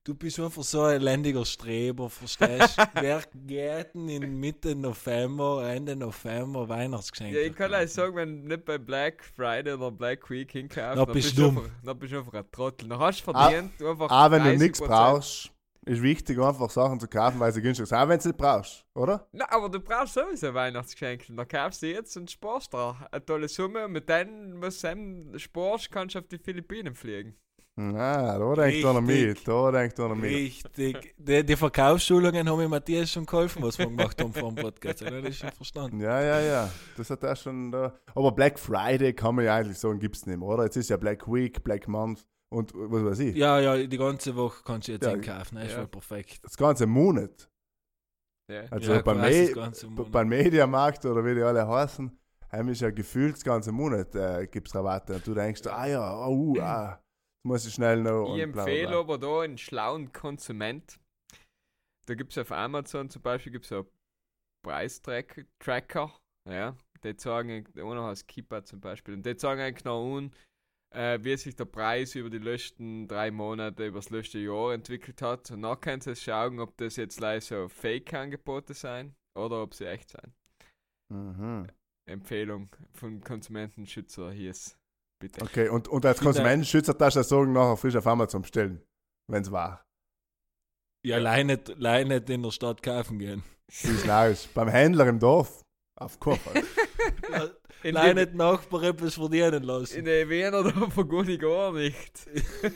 [0.05, 2.83] Du bist einfach so ein elendiger Streber, verstehst du?
[3.01, 7.39] Wer geht denn in Mitte November, Ende November Weihnachtsgeschenke?
[7.39, 10.97] Ja, ich kann euch sagen, wenn du nicht bei Black Friday oder Black Week hinkaufst,
[10.97, 11.57] Dann bist du du dumm.
[11.59, 12.89] einfach, dann bist du einfach ein Trottel.
[12.89, 14.57] Dann hast du verdient, du einfach Auch wenn du 30%.
[14.57, 15.51] nichts brauchst,
[15.85, 17.97] ist wichtig, einfach Sachen zu kaufen, weil sie günstig sind.
[17.97, 19.27] Auch wenn du nicht brauchst, oder?
[19.31, 21.25] Na, aber du brauchst sowieso ein Weihnachtsgeschenk.
[21.29, 25.39] Dann kaufst du jetzt und sparst da eine tolle Summe und mit denen, was du
[25.39, 27.35] sparst, kannst du auf die Philippinen fliegen.
[27.75, 29.47] Na, da denkt einer mit.
[29.47, 30.31] Da denkt einer mit.
[30.31, 31.15] Richtig.
[31.17, 35.01] Die, die Verkaufsschulungen haben mir Matthias schon geholfen, was wir gemacht haben vor dem Podcast.
[35.01, 35.99] Ja, das ist schon verstanden.
[35.99, 36.69] Ja, ja, ja.
[36.95, 37.97] Das hat er schon da.
[38.13, 40.65] Aber Black Friday kann man ja eigentlich sagen, gibt es nicht mehr, oder?
[40.65, 43.35] Jetzt ist ja Black Week, Black Month und was weiß ich.
[43.35, 45.55] Ja, ja, die ganze Woche kannst du jetzt Ja, einkaufen.
[45.55, 45.77] Das ist ja.
[45.77, 46.39] voll perfekt.
[46.43, 47.49] Das ganze Monat.
[48.51, 48.65] Ja.
[48.69, 50.11] Also ja, beim, Me das ganze Monat.
[50.11, 52.17] beim Mediamarkt oder wie die alle heißen,
[52.51, 55.15] haben ist ja gefühlt das ganze Monat äh, gibt es Rabatte.
[55.15, 57.01] Und du denkst, ah ja, oh, ah,
[57.45, 58.35] muss ich schnell noch.
[58.35, 60.99] Ich und bla, bla, empfehle aber da einen schlauen Konsument.
[62.05, 63.85] Da gibt es auf Amazon zum Beispiel gibt's so
[64.65, 66.13] Preistracker.
[66.49, 69.13] Ja, die sagen, einer heißt Keeper zum Beispiel.
[69.15, 70.31] Und die sagen eigentlich noch an,
[70.93, 75.21] äh, wie sich der Preis über die letzten drei Monate, über das letzte Jahr entwickelt
[75.21, 75.51] hat.
[75.51, 79.85] Und dann kannst du schauen, ob das jetzt leider so Fake-Angebote sein oder ob sie
[79.85, 80.33] echt sein.
[81.09, 81.67] Mhm.
[82.05, 84.77] Empfehlung von Konsumentenschützer hier ist.
[85.19, 85.41] Bitte.
[85.41, 88.83] Okay, und, und als Konsumentenschützer darfst du sagen, nachher frisch auf Amazon bestellen,
[89.31, 89.85] wenn es war.
[91.05, 93.43] Ja, allein nicht, allein nicht in der Stadt kaufen gehen.
[93.67, 94.47] Wie ist logisch.
[94.53, 95.61] Beim Händler im Dorf,
[95.95, 96.63] auf Fall.
[97.83, 100.05] In den- nicht Nachbar etwas verdienen In lassen.
[100.05, 102.27] der Wiener da vergun ich gar nicht.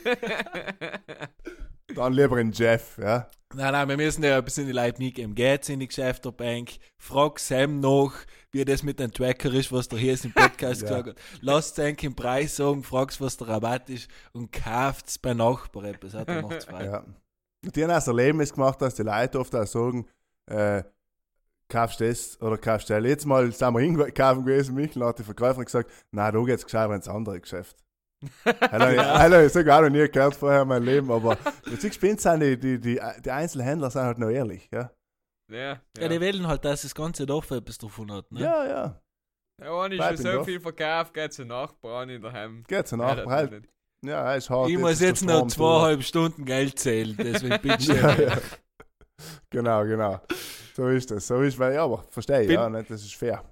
[1.95, 3.27] Dann lieber in Jeff, ja.
[3.55, 5.33] Nein, nein, wir müssen ja ein bisschen die Leute mitgeben.
[5.33, 8.13] Geht's in die Geschäfterbank, frag Sam noch,
[8.51, 10.87] wie das mit dem Tracker ist, was der hier ist im Podcast Ja.
[11.01, 11.15] gesagt hat.
[11.41, 16.13] Lasst den im Preis sagen, fragst, was der Rabatt ist und kauft's bei Nachbar etwas.
[16.13, 16.85] Hat er noch zwei.
[16.85, 17.05] ja.
[17.63, 20.05] Die haben auch das Erlebnis gemacht, dass die Leute oft auch sagen,
[20.51, 20.83] äh,
[21.69, 23.03] kaufst du das oder kaufst du das.
[23.03, 26.89] Letztes Mal sind wir hingekauft gewesen, Michel, hat die Verkäuferin gesagt, nein, da geht's gescheit
[26.91, 27.75] ins andere Geschäft.
[28.71, 31.37] Hallo, hallo, ich sage auch noch nie gehört vorher in meinem Leben, aber
[31.69, 34.89] jetzt ich bin sind die, die, die, die Einzelhändler sind halt noch ehrlich, ja.
[35.51, 36.07] Ja, Ja, ja.
[36.09, 38.31] die wählen halt, dass das ganze Dorf etwas davon hat.
[38.31, 38.41] Ne?
[38.41, 39.01] Ja, ja.
[39.63, 40.45] Ja, wenn ich schon so Dorf.
[40.45, 42.63] viel verkauft, geht zu Nachbarn in daheim.
[42.67, 43.51] Geht's Ja, nach, das halt.
[43.51, 43.69] nicht.
[44.03, 44.69] Ja, er ist hart.
[44.69, 47.93] ich muss der jetzt noch zweieinhalb Stunden Geld zählen, deswegen bitte.
[47.95, 48.37] Ja, ja.
[49.51, 50.19] Genau, genau.
[50.77, 51.25] So ist das.
[51.25, 53.43] So ist, weil, ja, aber verstehe ich, Bin- ja, nicht, das ist fair.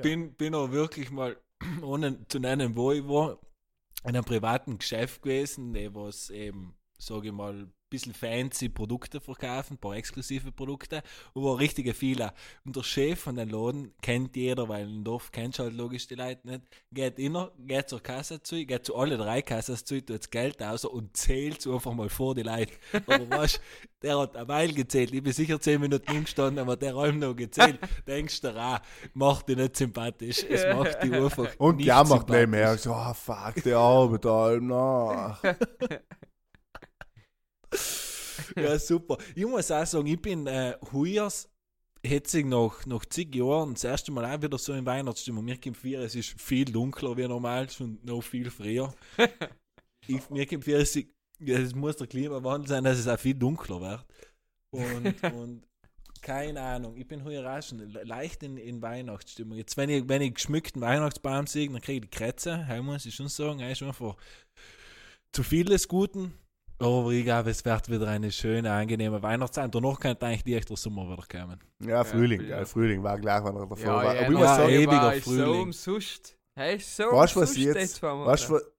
[0.00, 1.36] bin, bin auch wirklich mal,
[1.82, 3.40] ohne zu nennen, wo ich war,
[4.04, 9.78] in einem privaten Geschäft gewesen, was eben, sage ich mal, bisschen fancy Produkte verkaufen, ein
[9.78, 11.02] paar exklusive Produkte,
[11.32, 12.32] und war richtige viele.
[12.64, 16.06] Und der Chef von den Laden kennt jeder, weil im Dorf kennst du halt logisch
[16.06, 20.00] die Leute nicht, geht inner, geht zur Kasse zu, geht zu alle drei Kassen zu,
[20.00, 22.72] tut das Geld aus und zählt so einfach mal vor die Leute.
[23.06, 23.60] Aber weißt
[24.04, 27.34] der hat eine Weile gezählt, ich bin sicher zehn Minuten hingestanden, aber der hat noch
[27.34, 27.78] gezählt.
[28.06, 28.80] Denkst du, ah,
[29.14, 32.40] macht dich nicht sympathisch, es macht dich einfach Und nicht jammert sympathisch.
[32.40, 32.78] nebenher.
[32.78, 35.42] So, ah, fuck, die Arbeit allem nach.
[38.56, 39.18] Ja, super.
[39.34, 41.48] Ich muss auch sagen, ich bin äh, heuers,
[42.04, 45.44] hetzig nach, nach zig Jahren, das erste Mal auch wieder so in Weihnachtsstimmung.
[45.44, 48.92] Mir kommt vor, es ist viel dunkler wie normal, schon noch viel früher.
[50.06, 50.98] ich, mir kommt vor, es,
[51.40, 54.06] es muss der Klimawandel sein, dass es auch viel dunkler wird.
[54.70, 55.66] Und, und
[56.22, 59.56] keine Ahnung, ich bin heuer auch schon le- leicht in, in Weihnachtsstimmung.
[59.58, 62.64] Jetzt, wenn ich, wenn ich geschmückten Weihnachtsbaum sehe, dann kriege ich die Krätze.
[62.66, 64.16] Hey, muss ich schon sagen, er ist einfach
[65.32, 66.34] zu viel des Guten.
[66.78, 69.74] Aber ich glaube, es wird wieder eine schöne, angenehme Weihnachtszeit.
[69.74, 71.58] Danach könnte eigentlich direkt der Sommer wieder kommen.
[71.80, 74.14] Ja, Frühling, Ja, ja, Frühling war gleich, wenn er davor Ja, war.
[74.14, 75.62] ja, Aber ja, sagen, ewiger war ich so Frühling.
[75.62, 76.36] umsust.
[76.56, 78.70] Hey, so weißt du, was ich jetzt, weißt was-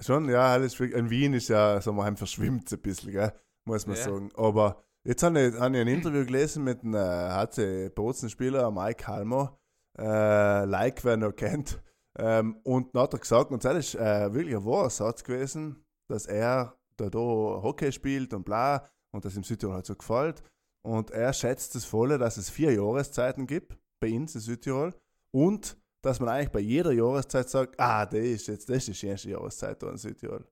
[0.00, 3.12] schon, ja, alles, wirklich- in Wien ist ja, sagen wir, heim verschwimmt es ein bisschen,
[3.12, 3.32] gell,
[3.66, 4.02] muss man Ja.
[4.02, 4.30] sagen.
[4.36, 9.06] Aber jetzt habe ich, hab ich ein Interview gelesen mit einem äh, HC Bozen-Spieler, Mike
[9.06, 9.58] Halmer,
[9.98, 11.80] äh, like, wer ihn noch kennt.
[12.18, 15.84] Ähm, und dann hat er gesagt, und das ist äh, wirklich ein wahrer Satz gewesen,
[16.08, 20.42] dass er da, da Hockey spielt und bla, und das ihm Südtirol halt so gefällt.
[20.82, 24.94] Und er schätzt es voll, dass es vier Jahreszeiten gibt, bei uns in Südtirol.
[25.32, 28.94] Und dass man eigentlich bei jeder Jahreszeit sagt, ah, das ist jetzt das ist die
[28.94, 30.46] schönste Jahreszeit da in Südtirol.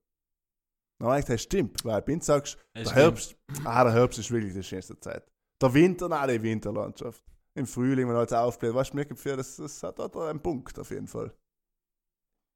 [1.01, 2.97] Na, eigentlich, das stimmt, weil bei uns sagst Es der stimmt.
[2.97, 5.31] Herbst, ah, der Herbst ist wirklich die schönste Zeit.
[5.61, 7.23] Der Winter, nein, die Winterlandschaft.
[7.55, 10.79] Im Frühling, wenn alles aufbläht, weißt du, mir gibt das, das hat hat einen Punkt
[10.79, 11.35] auf jeden Fall.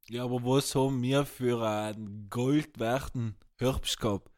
[0.08, 4.30] Ja, aber was haben wir für einen goldwerten Herbst gehabt?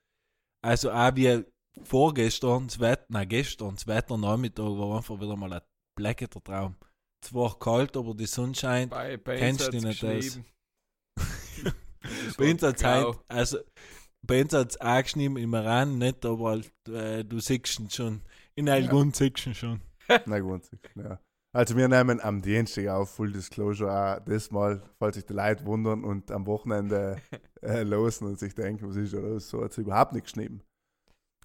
[0.65, 1.45] Also auch wie
[1.83, 5.61] vorgestern, das Wetter, nein, gestern, das Wetter Nachmittag war einfach wieder mal ein
[5.97, 6.77] Blecke der Traum.
[7.25, 8.91] Zwar kalt, aber die Sonne scheint.
[8.91, 10.03] Bei, bei Kennst du nicht.
[12.27, 13.59] Das Bei uns war hat es halt, also,
[14.27, 17.89] bei uns hat es auch geschrieben, im Iran nicht, aber halt, äh, du siehst ihn
[17.89, 18.21] schon.
[18.55, 19.81] In Elgrund siehst du ihn schon.
[20.27, 21.19] Gut, ja.
[21.55, 25.65] Also wir nehmen am Dienstag auf, Full Disclosure auch das Mal, falls sich die Leute
[25.65, 27.23] wundern und am Wochenende
[27.65, 29.49] äh, losen und sich denken, was ist da los?
[29.49, 30.63] So hat es überhaupt nicht geschrieben.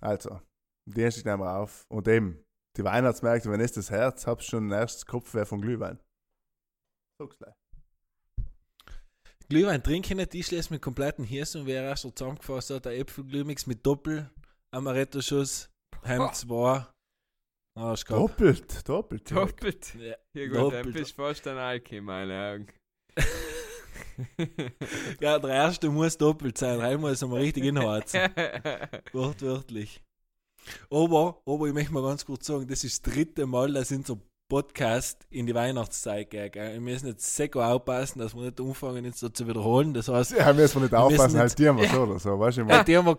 [0.02, 0.42] Also, am
[0.86, 1.86] Dienstag nehmen wir auf.
[1.90, 2.44] Und eben,
[2.78, 6.00] die Weihnachtsmärkte, wenn es das Herz, hab's schon ein erstes Kopfweh von Glühwein.
[7.20, 7.54] Sag's gleich.
[9.50, 12.86] Glühwein trinke ich nicht, ich schließe mit kompletten Hirsen und wer erst so zusammengefasst hat,
[12.86, 14.30] der Äpfelglühmix mit Doppel,
[14.72, 15.70] Amaretto-Schuss,
[16.04, 16.86] Hemd 2.
[17.76, 17.96] Ah.
[18.08, 19.32] Doppelt, doppelt.
[19.32, 19.96] Doppelt.
[19.96, 20.86] Ja, Hier gut, doppelt.
[20.86, 22.79] dann bist du fast ein Alki in meinen Augen.
[25.22, 28.22] ja, der erste muss doppelt sein, der muss einmal richtig inharzen.
[29.14, 30.02] Wortwörtlich.
[30.90, 34.18] Aber, aber ich möchte mal ganz kurz sagen, das ist das dritte Mal, dass unser
[34.50, 36.54] Podcast in die Weihnachtszeit geht.
[36.54, 36.74] Gell?
[36.74, 39.94] Wir müssen jetzt sehr gut aufpassen, dass wir nicht anfangen, jetzt so zu wiederholen.
[39.94, 42.58] Das heißt, Ja, müssen wir nicht Wir aufpassen, halt dir mal so oder so, weißt
[42.58, 42.62] du?
[42.62, 43.18] ich mein, die haben wir,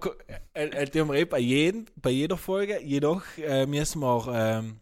[0.54, 2.80] äh, äh, die haben wir eh bei, jedem, bei jeder Folge.
[2.82, 4.80] Jedoch äh, müssen wir ähm,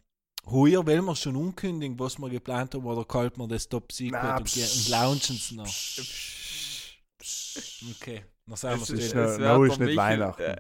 [0.51, 4.13] heuer, weil wir schon ankündigen, was wir geplant haben, oder kalten wir das Top Secret
[4.23, 5.67] Na, und, psch, und launchen es noch.
[5.67, 7.85] psch, psch.
[8.01, 9.61] Okay, dann sagen wir ist es wieder.
[9.61, 10.43] wird ist nicht Michel, Weihnachten.
[10.43, 10.57] äh,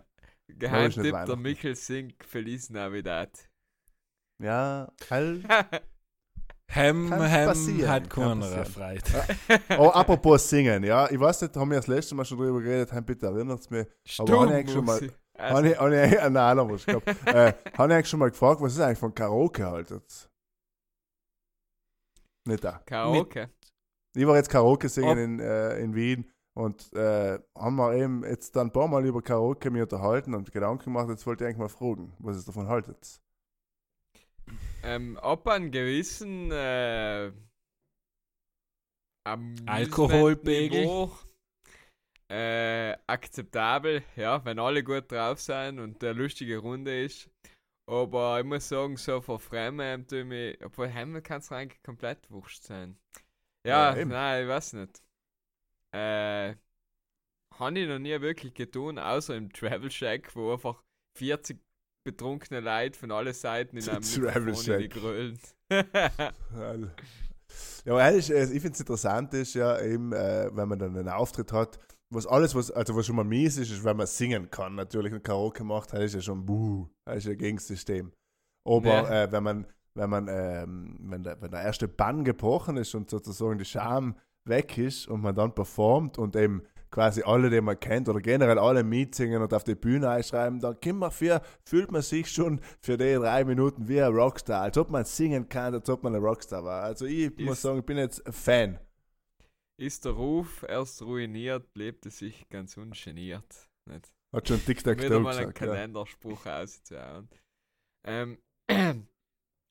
[0.48, 1.36] Geheimtipp, nicht der.
[1.36, 3.30] Michel singt Feliz Navidad.
[4.42, 5.44] Ja, halt.
[6.70, 9.02] Hem, Kann's Hem passieren, hat keiner erfreut.
[9.78, 11.10] Oh, apropos singen, ja.
[11.10, 13.70] Ich weiß nicht, haben wir das letzte Mal schon drüber geredet, haben bitte erinnert es
[13.70, 13.86] mich.
[14.18, 15.00] Aber habe ich eigentlich schon mal,
[15.38, 15.78] Stummmusik.
[15.78, 17.06] habe ich, habe ich, äh, nein, noch was gehabt.
[17.26, 20.28] äh, habe ich eigentlich schon mal gefragt, was ist eigentlich von Karaoke halt jetzt?
[22.46, 22.80] Nicht da.
[22.86, 23.50] Karaoke.
[24.16, 28.24] Ich war jetzt Karaoke singen Ob- in, äh, in Wien und äh, haben wir eben
[28.24, 31.48] jetzt dann ein paar Mal über Karaoke mir unterhalten und Gedanken gemacht, jetzt wollte ich
[31.48, 33.20] eigentlich mal fragen, was ihr davon haltet.
[34.82, 37.30] Ähm, ab einem gewissen äh,
[39.66, 40.84] Alkoholpegel.
[40.84, 41.10] Amusement-Niveau,
[42.30, 47.30] Äh, akzeptabel, ja, wenn alle gut drauf sind und eine lustige Runde ist.
[47.86, 51.82] Aber ich muss sagen, so von Fremden tue ich mich, obwohl Heimel kann es eigentlich
[51.82, 52.98] komplett wurscht sein.
[53.66, 55.02] Ja, Ja, nein, ich weiß nicht.
[55.94, 56.54] Äh,
[57.58, 60.82] habe ich noch nie wirklich getan, außer im Travel Shack, wo einfach
[61.16, 61.58] 40
[62.04, 64.90] betrunkene Leute von allen Seiten in einem Travel Shack.
[64.90, 65.38] grölen.
[67.84, 71.08] Ja, aber äh, ich finde es interessant ist ja eben, äh, wenn man dann einen
[71.08, 71.78] Auftritt hat,
[72.10, 74.74] was alles, was, also was schon mal mies ist, ist, wenn man singen kann.
[74.74, 78.12] Natürlich ein Karaoke macht, das ist ja schon buh, das ist ja gegen das System.
[78.64, 79.24] Aber Ja.
[79.24, 83.10] äh, wenn man, wenn man, ähm, wenn, der, wenn der erste Bann gebrochen ist und
[83.10, 87.78] sozusagen die Scham weg ist und man dann performt und eben quasi alle, die man
[87.78, 91.92] kennt oder generell alle mitsingen und auf die Bühne einschreiben, dann kommt man für, fühlt
[91.92, 95.74] man sich schon für die drei Minuten wie ein Rockstar, als ob man singen kann,
[95.74, 96.84] als ob man ein Rockstar war.
[96.84, 98.78] Also ich muss Ist- sagen, ich bin jetzt ein Fan.
[99.80, 103.68] Ist der Ruf erst ruiniert, lebte sich ganz ungeniert.
[103.86, 104.12] Nicht?
[104.34, 105.60] Hat schon Tic-Tac-Toe Wieder mal einen gesagt.
[105.60, 105.66] Ja.
[105.66, 107.28] Kalenderspruch auszuhauen.
[108.04, 108.38] Ähm,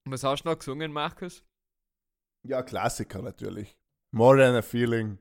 [0.06, 1.44] was hast du noch gesungen, Markus?
[2.48, 3.78] ja, Klassiker natürlich.
[4.14, 5.20] More Than a Feeling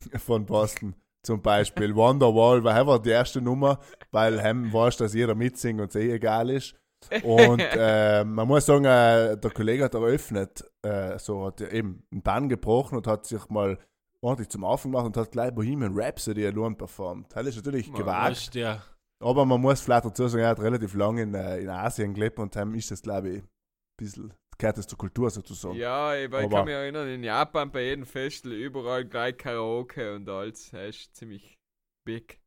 [0.16, 1.94] von Boston zum Beispiel.
[1.96, 6.12] Wonderwall war einfach die erste Nummer, weil hem weißt, dass jeder mitsingt und es eh
[6.12, 6.79] egal ist.
[7.22, 12.06] Und äh, man muss sagen, äh, der Kollege hat eröffnet, äh, so hat er eben
[12.12, 13.78] einen Bann gebrochen und hat sich mal
[14.22, 17.34] ordentlich zum Anfang gemacht und hat gleich Bohemian Rhapsody allein performt.
[17.34, 18.82] Das ist natürlich Ja, gewagt, ja.
[19.22, 22.38] aber man muss vielleicht dazu sagen, er hat relativ lange in, äh, in Asien gelebt
[22.38, 23.48] und dann ist das, glaube ich, ein
[23.96, 25.74] bisschen, gehört das zur Kultur sozusagen.
[25.76, 30.14] Ja, ich, weil ich kann mich erinnern, in Japan bei jedem Festival überall gleich Karaoke
[30.14, 30.70] und alles.
[30.70, 31.58] Das ist ziemlich
[32.06, 32.39] big.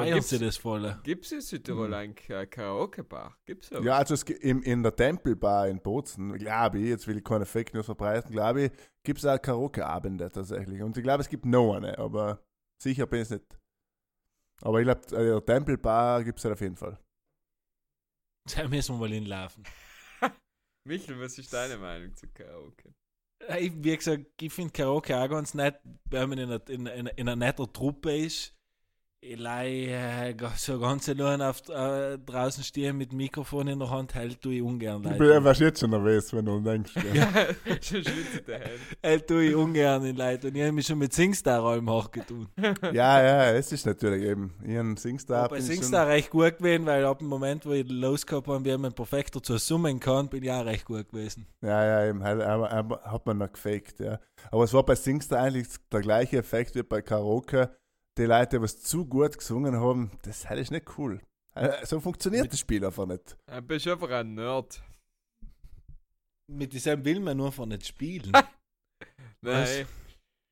[0.00, 0.98] Feiern gibt's- sie das voll.
[1.04, 1.94] Gibt es in Südtirol Mhm.
[1.94, 3.36] ein Ka- Karaoke-Bar?
[3.46, 3.84] Gibt es sowas?
[3.84, 7.72] Ja, also im, in der Tempelbar in Bozen, glaube ich, jetzt will ich keine Fake
[7.74, 8.72] News verbreiten, glaube ich,
[9.04, 10.82] gibt es auch Karaoke-Abende tatsächlich.
[10.82, 12.42] Und ich glaube, es gibt noch eine, aber
[12.82, 13.58] sicher bin ich es nicht.
[14.62, 16.98] Aber ich glaube, in der Tempelbar gibt es halt auf jeden Fall.
[18.56, 19.64] Da müssen wir mal hinlaufen.
[20.88, 22.92] Michel, was ist deine Meinung zu Karaoke?
[23.48, 26.86] Ja, Ich, wie gesagt, ich finde Karaoke auch ganz nett, wenn man in einer, in,
[26.86, 28.54] in, in einer netter Truppe ist.
[29.24, 33.88] Ich leih, äh, so ganz allein auf, äh, draußen stehen mit dem Mikrofon in der
[33.88, 35.00] Hand, hält tue ich ungern.
[35.00, 35.44] Du Leute.
[35.44, 36.92] wärst jetzt schon nervös, wenn du denkst.
[37.14, 37.28] Ja.
[37.80, 38.80] Schon schwitzt der Hand.
[39.00, 40.48] Hält tue ich ungern in Leute.
[40.48, 42.48] Und ich habe mich schon mit Singstar-Räumen hochgetun.
[42.92, 44.54] ja, ja, es ist natürlich eben.
[44.64, 45.48] Ich ein Singstar.
[45.48, 48.64] Bei bin ich Singstar recht gut gewesen, weil ab dem Moment, wo ich losgehabt habe,
[48.64, 51.46] wie man perfekter zu summen kann, bin ich auch recht gut gewesen.
[51.60, 52.22] Ja, ja, eben.
[52.22, 54.18] Aber hat man noch gefaked, ja.
[54.50, 57.70] Aber es war bei Singstar eigentlich der gleiche Effekt wie bei Karaoke.
[58.18, 61.20] Die Leute, die was zu gut gesungen haben, das ist nicht cool.
[61.54, 63.36] Äh, So funktioniert das Spiel einfach nicht.
[63.46, 64.82] Du bist einfach ein Nerd.
[66.48, 68.32] mit diesem will man nur von nicht spielen.
[69.40, 69.86] Nein.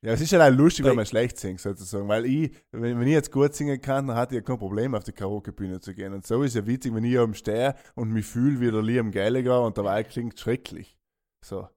[0.03, 2.07] Ja, es ist ja auch lustig, wenn man schlecht singt, sozusagen.
[2.07, 4.95] Weil ich, wenn, wenn ich jetzt gut singen kann, dann hatte ich ja kein Problem,
[4.95, 6.13] auf die Karaoke-Bühne zu gehen.
[6.13, 9.11] Und so ist ja witzig, wenn ich oben stehe und mich fühle wie der Liam
[9.11, 10.97] Gallagher und dabei klingt schrecklich.
[11.45, 11.69] So.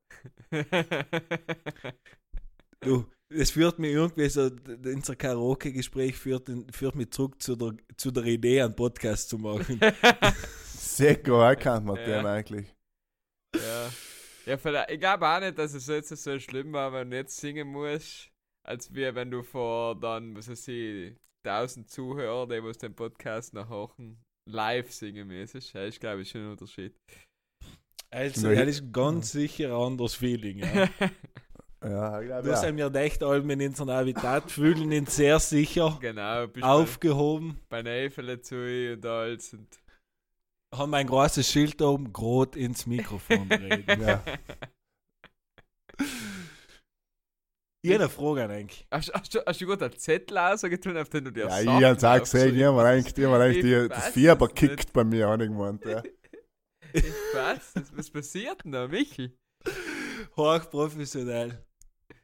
[2.81, 4.51] Du, es führt mich irgendwie so,
[4.85, 9.81] unser Karaoke-Gespräch führt, führt mich zurück zu der, zu der Idee, einen Podcast zu machen.
[10.65, 12.05] Sehr gut erkannt man Ja.
[12.05, 12.75] den eigentlich.
[13.57, 13.91] ja.
[14.47, 17.35] Ja, vielleicht, ich glaube auch nicht, dass es jetzt so schlimm war, wenn du jetzt
[17.39, 18.31] singen musst,
[18.63, 21.15] als wie wenn du vor dann, was weiß ich,
[21.47, 25.73] 1000 Zuhörer, die was den Podcast noch hören, live singen müsstest.
[25.73, 26.95] Ja, ich glaube, ist schon ein Unterschied.
[28.11, 30.59] Also, das ist ganz sicher ein anderes Feeling.
[30.59, 30.91] Ja.
[31.85, 32.57] Ja, ich glaube, Du ja.
[32.57, 38.40] sind mir echt allem in unserer Habitat, fühlen ihn sehr sicher, genau, aufgehoben, bei Neifel
[38.40, 38.57] zu
[38.94, 39.53] und alles.
[39.53, 39.68] Und
[40.75, 44.01] haben ein großes Schild oben, grot ins Mikrofon reden.
[44.03, 44.23] ja.
[47.87, 48.87] Habe eine Frage eigentlich.
[48.90, 51.64] Hast, hast, du, hast du gut einen Zettel ausgetan, auf den du dir Ja, ich
[51.66, 54.55] Sachen hab's auch gesehen, ich hab mir eigentlich, ich hab eigentlich die, das Fieber es
[54.55, 54.92] kickt nicht.
[54.94, 55.85] bei mir, habe ich gemeint.
[55.85, 56.03] Ja.
[56.97, 57.03] Ich
[57.35, 59.37] weiß, was- was passiert denn da, Michi?
[60.37, 61.59] Hochprofessionell.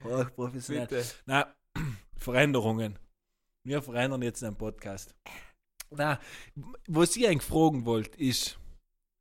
[0.04, 0.86] Hochprofessionell.
[0.86, 1.04] Bitte.
[1.26, 1.54] Na,
[2.16, 2.98] Veränderungen.
[3.64, 5.14] Wir verändern jetzt den Podcast.
[5.90, 6.18] Na,
[6.88, 8.58] was ich eigentlich fragen wollte, ist,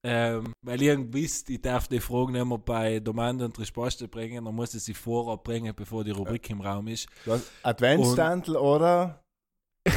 [0.05, 4.55] ähm, weil ihr wisst, ich darf die Fragen immer bei Domande und Resposte bringen, dann
[4.55, 7.07] muss ich sie vorab bringen, bevor die Rubrik im Raum ist.
[7.63, 9.21] Adventstandel oder?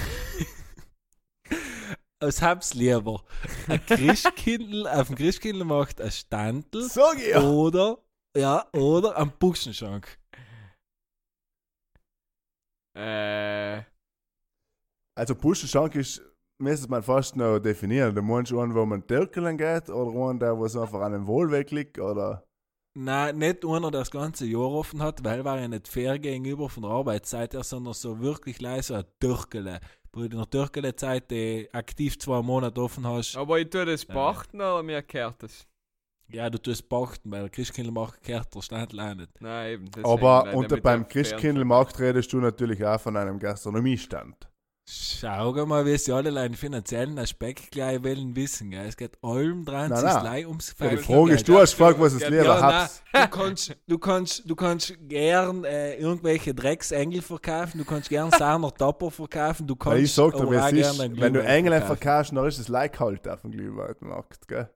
[2.20, 3.22] Was hab's lieber?
[3.68, 7.42] Ein Christkindl, auf dem Christkindl macht ein Standel Sag ich ja.
[7.42, 7.98] oder,
[8.36, 10.18] ja, oder ein Buchsenschank.
[12.94, 13.82] Äh,
[15.14, 16.22] Also Buschenschank ist,
[16.58, 18.14] müsste man fast noch definieren.
[18.14, 21.70] Du meinst einen, wo man Türkeln geht oder einen, der was einfach an einem Wohlweg
[21.70, 22.44] liegt oder?
[22.94, 26.68] Nein, nicht einer, der das ganze Jahr offen hat, weil war ja nicht fair gegenüber
[26.68, 29.80] von der Arbeitszeit her, sondern so wirklich leise ein Türkele.
[30.12, 33.34] Wo du in der Türkele-Zeit die aktiv zwei Monate offen hast.
[33.36, 34.12] aber ich tue das Äh.
[34.12, 35.66] pachten oder mir kehrt das?
[36.32, 39.40] Ja, du tust pachten, weil der Christkindl macht kehrt der auch nicht.
[39.40, 39.84] Nein, eben.
[39.86, 44.48] deswegen, Aber unter beim auch Christkindlmarkt redest du natürlich auch von einem Gastronomiestand.
[44.84, 48.72] Schau mal, wie sie alle einen finanziellen Aspekt gleich wollen wissen.
[48.72, 48.84] Gell?
[48.86, 51.04] Es geht allem dran, Nein, ist gleich ums Ja, die.
[51.04, 53.02] Frage ist, du hast gefragt, was es lieber Ja, habst.
[53.12, 58.32] nein, du kannst, du kannst, du kannst gern äh, irgendwelche Drecksengel verkaufen, du kannst gern
[58.32, 61.80] Sauner Topper verkaufen, du kannst Weil ich sag dir, auch gern ist, wenn du Engel
[61.80, 64.68] verkaufst, dann ist es like halt auf dem Glühweinmarkt, gell?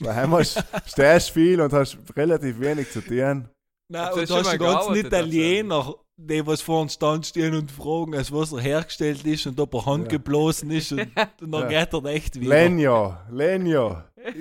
[0.00, 3.48] Weil einmal stehst viel und hast relativ wenig zu tun.
[3.88, 6.94] Nein, Hast du und schon hast mal die ganzen gearbeitet, Italiener, die was vor uns
[6.94, 11.00] stand stehen und fragen, als was er hergestellt ist und ob er handgeblasen ist und,
[11.40, 11.84] und dann Ja.
[11.84, 12.50] geht er echt wieder.
[12.50, 14.02] Lenjo, Lenjo.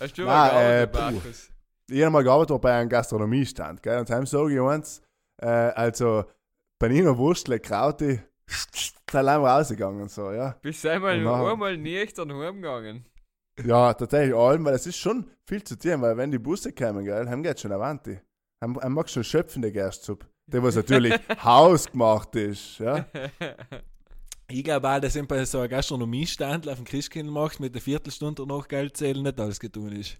[0.00, 0.50] Hast du Nein, mal
[0.82, 1.14] äh, gearbeitet.
[1.14, 1.50] Markus?
[1.90, 3.98] Ich habe mal gearbeitet bei einem Gastronomiestand, gell?
[3.98, 5.02] Und dann sage ich eins,
[5.42, 6.24] äh, also
[6.78, 10.56] Panino Wurstle, Krauti, sind allein rausgegangen, so, ja.
[10.62, 13.04] Bist du einmal, Und einmal nüchtern heimgegangen?
[13.64, 17.04] Ja, tatsächlich allem, weil es ist schon viel zu tun, weil wenn die Busse kommen,
[17.04, 18.18] gell, haben geht schon Avanti.
[18.62, 20.26] Haben, haben mag schon schöpfende Gerstsuppe.
[20.46, 23.06] Der, was natürlich hausgemacht ist, ja.
[24.52, 28.66] Ich glaube auch, dass bei so einem Gastronomiestand auf dem Christkindlmarkt mit der Viertelstunde noch
[28.66, 30.18] Geld zählen nicht alles getan ist.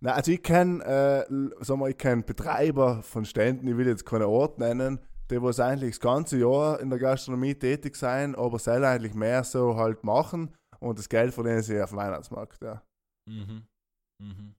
[0.00, 1.24] Na, also ich kenne, äh,
[1.60, 4.98] sag mal, ich kenn Betreiber von Ständen, ich will jetzt keine Ort nennen,
[5.30, 9.44] die was eigentlich das ganze Jahr in der Gastronomie tätig sein, aber selber eigentlich mehr
[9.44, 10.54] so halt machen
[10.86, 12.82] und das Geld verdienen sie auf dem Weihnachtsmarkt, ja.
[13.28, 13.66] Mhm.
[14.22, 14.54] Mhm.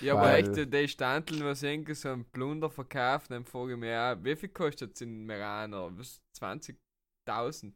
[0.00, 3.94] Ja, aber echt, die Standeln, was irgendwie so ein Plunder verkaufen, dann frage ich mich
[3.94, 5.96] auch, wie viel kostet es in Meraner?
[5.96, 6.20] Was?
[6.38, 7.72] 20.000?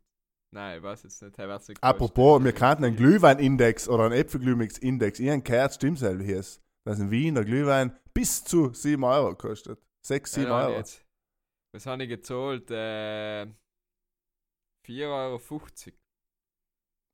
[0.55, 1.37] Nein, ich weiß jetzt nicht.
[1.37, 5.19] Hey, was Apropos, wir kannten einen Glühweinindex oder einen Äpfelglühmix-Index.
[5.19, 9.35] Ich habe gehört, stimmt selber hier ist, dass ein Wiener Glühwein bis zu 7 Euro
[9.35, 9.85] kostet.
[10.07, 10.79] 6, 7 Keine Ahnung Euro.
[10.79, 11.05] jetzt.
[11.75, 12.71] Was habe ich gezahlt?
[12.71, 13.47] Äh,
[14.87, 15.41] 4,50 Euro.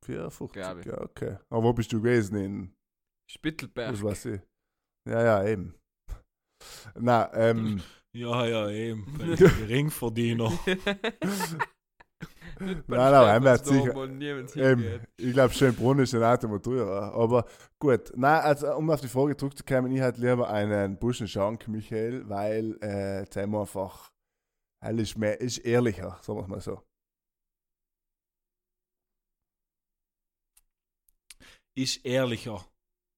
[0.05, 0.87] 54, Glaub ich.
[0.87, 1.37] ja, okay.
[1.51, 2.37] Aber wo bist du gewesen?
[2.37, 2.75] In,
[3.31, 3.93] Spittelberg.
[3.93, 4.41] was weiß ich.
[5.09, 5.75] Ja, ja, eben.
[6.99, 7.81] Na, ähm,
[8.15, 9.05] Ja, ja, eben.
[9.37, 10.53] Geringverdiener.
[12.59, 13.95] Nein, nein, er wird sicher-
[14.57, 15.09] ähm, hingeht.
[15.17, 17.15] ich glaube, Schönbrunn ist ein Auto teurer.
[17.15, 17.47] Aber
[17.79, 18.13] gut.
[18.15, 23.25] Nein, also um auf die Frage zurückzukommen, ich hätte lieber einen Buschenschank, Michael, weil äh,
[23.51, 24.11] wir einfach,
[24.85, 26.83] er ist, mehr, ist ehrlicher, sagen wir es mal so.
[31.81, 32.65] Ist ehrlicher.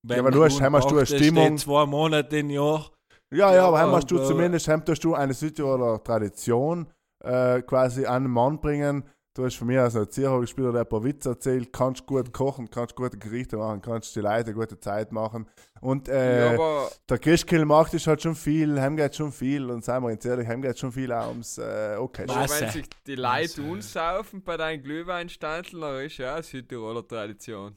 [0.09, 2.91] Ja, aber du hast- nun hast du eine Stimmung- zwei Monate im Jahr.
[3.33, 6.87] Ja, ja, Ja, aber heim hast du zumindest heim tust du eine Südtiroler Tradition
[7.25, 9.05] äh, quasi an den Mann bringen,
[9.35, 12.95] Du hast von mir als Erzieherspieler, der ein paar Witze erzählt, kannst gut kochen, kannst
[12.95, 15.49] gute Gerichte machen, kannst die Leute eine gute Zeit machen.
[15.81, 19.83] Und äh, ja, der Christkill macht ist halt schon viel, heim geht schon viel und
[19.83, 22.27] seien wir uns ehrlich, heim geht schon viel auch ums äh, okay.
[22.29, 27.75] aber wenn sich die Leute unsaufen bei deinen Glühweinstandeln, dann ist ja auch Südtiroler Tradition.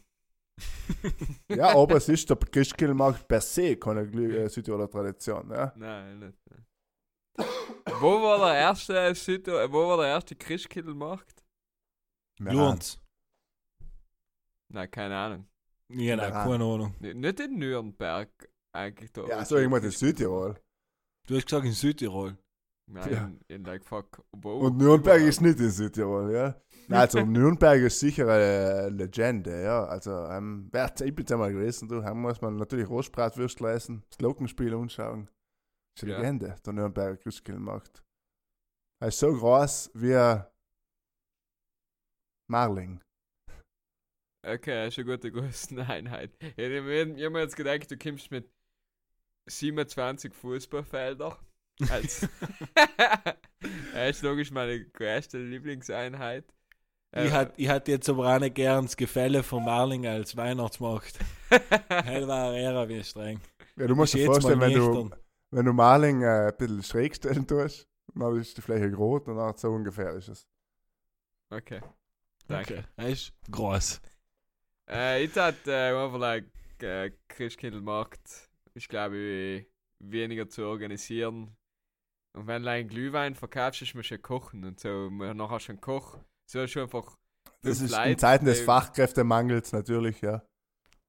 [1.49, 5.49] Ja, aber es ist der Christkill macht per se keine äh, Südtiroler Tradition.
[5.51, 5.73] Ja.
[5.75, 6.37] Nein, nicht.
[6.49, 7.47] Nein.
[7.99, 11.43] wo war der erste Südtirol, wo war der erste Christkindlmarkt?
[12.39, 13.01] Lohnt's.
[14.69, 15.47] Nein, keine Ahnung.
[15.89, 16.95] Ja, nein, keine Ahnung.
[16.99, 18.29] N nicht in Nürnberg
[18.73, 19.25] eigentlich da.
[19.27, 20.59] Ja, so irgendwas in Südtirol.
[21.27, 22.37] Du hast gesagt in Südtirol.
[22.87, 23.25] Nein, Ja.
[23.25, 24.23] in, in like fuck.
[24.31, 26.61] Wo, Und Nürnberg ist nicht in Südtirol, ja.
[26.87, 29.85] Nein, also Nürnberg ist sicher eine Legende, ja.
[29.85, 30.69] Also, ähm,
[31.03, 35.25] ich bin da mal gewesen, du, haben muss man natürlich Rostbratwürstel essen, das Glockenspiel anschauen.
[35.95, 36.17] Das ist eine Ja.
[36.19, 38.03] Legende, der Nürnberger Christkindlmarkt.
[39.01, 40.43] Er ist so groß wie
[42.47, 43.01] Marling.
[44.45, 46.31] Okay, ist eine gute Größeneinheit.
[46.39, 48.47] Ich hätte mir ich hab mir jetzt gedacht, du kommst mit
[49.49, 51.39] 27 Fußballfelder.
[51.89, 52.27] Als
[53.93, 56.45] Er ist logisch meine größte Lieblingseinheit.
[57.13, 60.35] Ich Äh, hatte ich hat jetzt aber auch nicht gern das Gefälle von Marling als
[60.35, 61.17] Weihnachtsmarkt.
[61.89, 63.39] Hell war er wie streng.
[63.77, 65.09] Ja, du musst dir vorstellen, wenn du,
[65.51, 69.37] wenn du Marling äh, ein bisschen schräg stellen tust, dann ist die Fläche rot und
[69.37, 70.47] dann so ungefähr ist es.
[71.49, 71.81] okay.
[72.47, 72.73] Danke.
[72.79, 72.83] Okay.
[72.97, 74.01] Er ist groß.
[74.89, 76.45] Äh, ich hatte äh, einfach like,
[76.81, 79.65] äh, Christkindlmarkt, ich glaube,
[79.99, 81.55] weniger zu organisieren.
[82.35, 85.09] Und wenn du einen Glühwein verkaufst, ist man schon kochen und so.
[85.09, 86.19] Man nachher schon Koch.
[86.45, 87.17] So ist schon einfach
[87.61, 90.43] Das ist in Leute, Zeiten des Fachkräftemangels natürlich, ja.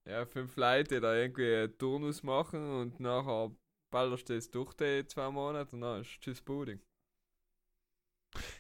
[0.09, 3.51] Ja, fünf Leute, die da irgendwie einen Turnus machen und nachher
[3.91, 6.81] ballerst du das durch die zwei Monate und dann ist Tschüss Pudding.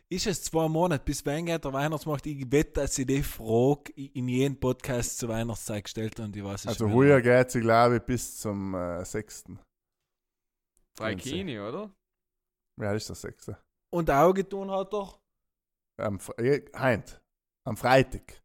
[0.08, 2.26] Ist es zwei Monate, bis wann geht der Weihnachtsmarkt?
[2.26, 6.42] Ich wette, dass ich die Frage in jedem Podcast zur Weihnachtszeit gestellt habe und ich
[6.42, 9.44] weiß es Also heuer geht sie, glaube ich, bis zum äh, 6.
[10.96, 11.14] Drei.
[11.14, 11.92] Kini, oder?
[12.80, 13.52] Ja, das ist der 6.
[13.92, 15.20] Und Auge tun hat doch?
[15.98, 17.20] Am, Fre- eh, heint.
[17.66, 18.42] Am Freitag.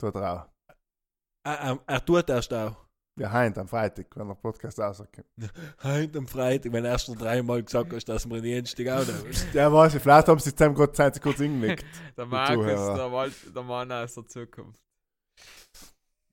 [0.00, 0.48] Tut er auch.
[1.46, 2.86] Ah, ah, er tut erst auch.
[3.18, 5.24] Ja, heint, am Freitag, wenn der Podcast rauskommt.
[5.82, 9.06] Heute am Freitag, wenn du erst noch dreimal gesagt hast, dass wir den Dienstag auch
[9.06, 9.54] noch.
[9.54, 11.84] Ja, weiß ich, vielleicht haben sie zusammen gerade Zeit kurz hingelegt.
[12.16, 14.82] Der Markus, der, Wald, der Mann aus der Zukunft.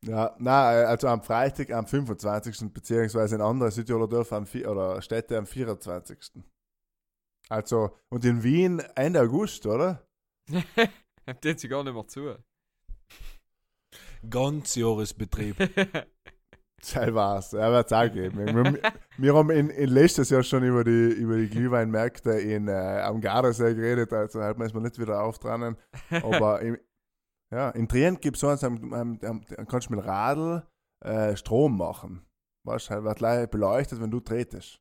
[0.06, 2.74] Ja, nein, also am Freitag, am 25.
[2.74, 6.42] beziehungsweise in anderen Südtiroler Dörfer am, oder Städte am 24.
[7.54, 10.02] Also, und in Wien Ende August, oder?
[11.28, 12.36] Habt ihr sie gar nicht mehr zu.
[14.28, 15.56] Ganz Jahresbetrieb.
[16.82, 17.54] Teil war's.
[17.54, 18.40] Er wird es auch geben.
[18.74, 23.02] Wir, wir haben in, in letztes Jahr schon über die, über die Glühweinmärkte in, äh,
[23.06, 25.78] am Gardasee geredet, also halt müssen wir nicht wieder auftranen.
[26.10, 26.78] Aber im,
[27.52, 30.64] ja, in Trient gibt es so eins, am- kannst du mit Radl
[31.06, 32.26] äh, Strom machen.
[32.66, 34.80] Weißt du, halt wird gleich beleuchtet, wenn du tretest.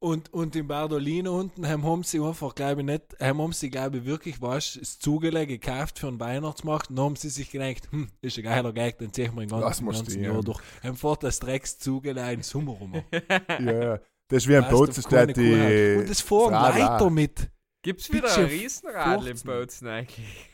[0.00, 3.68] Und, und in Bardolino unten haben, haben sie einfach, glaube ich, nicht, haben, haben sie,
[3.68, 6.90] glaube ich, wirklich, was, das Zugele gekauft für einen Weihnachtsmarkt.
[6.90, 9.40] Und dann haben sie sich gedacht, hm, das ist ein geiler Gag, den ziehen wir
[9.40, 10.22] den ganzen, ganzen.
[10.22, 10.60] Jahr durch.
[10.84, 13.02] Haben fort das Drecks Zugele in Sommer rum.
[13.48, 14.00] Ja, ja.
[14.28, 15.36] Das ist wie ein keine Kuh hat.
[15.36, 15.96] die.
[15.98, 17.50] Und das fahren das weiter mit.
[17.82, 19.46] Gibt's wieder ein Riesenradl im 15.
[19.46, 20.46] Bozen eigentlich?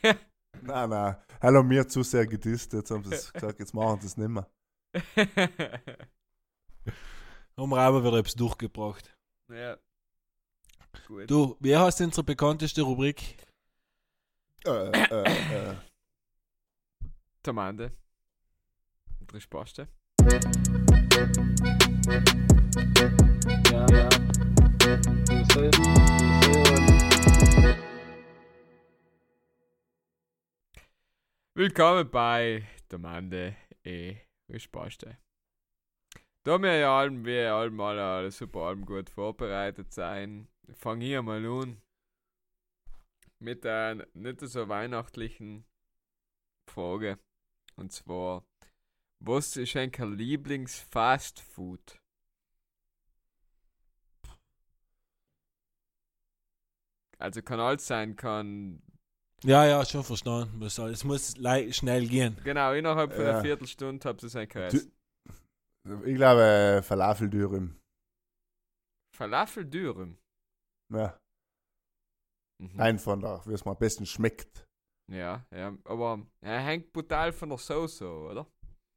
[0.61, 1.17] Nein, nein.
[1.41, 2.73] Hallo, mir zu sehr gedisst.
[2.73, 4.47] Jetzt haben sie es gesagt, jetzt machen sie es nicht mehr.
[7.57, 9.14] Haben wir aber wieder etwas durchgebracht.
[9.49, 9.77] Ja.
[11.07, 11.29] Gut.
[11.29, 13.37] Du, wie heißt unsere bekannteste Rubrik?
[14.65, 15.75] Äh, äh, äh.
[23.71, 24.09] Ja, ja.
[24.79, 25.71] Du soll,
[31.53, 34.17] Willkommen bei Tamande e
[34.49, 35.17] Rispaste.
[36.45, 41.19] Da wir ja allem, wie allem alle, alle super allem gut vorbereitet sein, fange ich
[41.23, 41.81] mal an
[43.39, 45.65] mit einer nicht so weihnachtlichen
[46.69, 47.17] Frage.
[47.77, 48.45] Und zwar,
[49.19, 51.99] was ist ein Lieblings-Fast-Food?
[57.17, 58.83] Also kann alles sein, kann
[59.43, 60.61] Ja, ja, schon verstanden.
[60.61, 61.33] Es muss
[61.71, 62.37] schnell gehen.
[62.43, 63.31] genau innerhalb von Ja.
[63.31, 64.91] einer Viertelstunde habt ihr es ein gegessen.
[66.05, 67.79] Ich glaube, äh, Falafeldürüm.
[69.15, 70.17] Falafel-Dürüm.
[70.93, 71.17] Ja,
[72.61, 72.79] Mhm.
[72.79, 74.65] ein von da, wie es mir am besten schmeckt.
[75.11, 78.47] Ja, ja, aber er hängt brutal von der Soße, oder?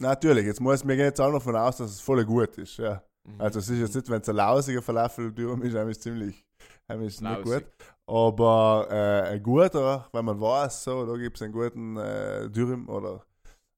[0.00, 2.76] Natürlich, jetzt muss mir jetzt auch noch von aus, dass es voll gut ist.
[2.78, 3.02] Ja.
[3.28, 3.40] Mhm.
[3.40, 6.46] Also es ist jetzt nicht, wenn es ein lausiger Falafeldürüm ist, eigentlich ziemlich
[6.90, 7.66] Heim ist nicht gut.
[8.08, 12.88] Aber äh, ein guter, wenn man weiß, so, da gibt es einen guten äh, Dürüm
[12.88, 13.26] oder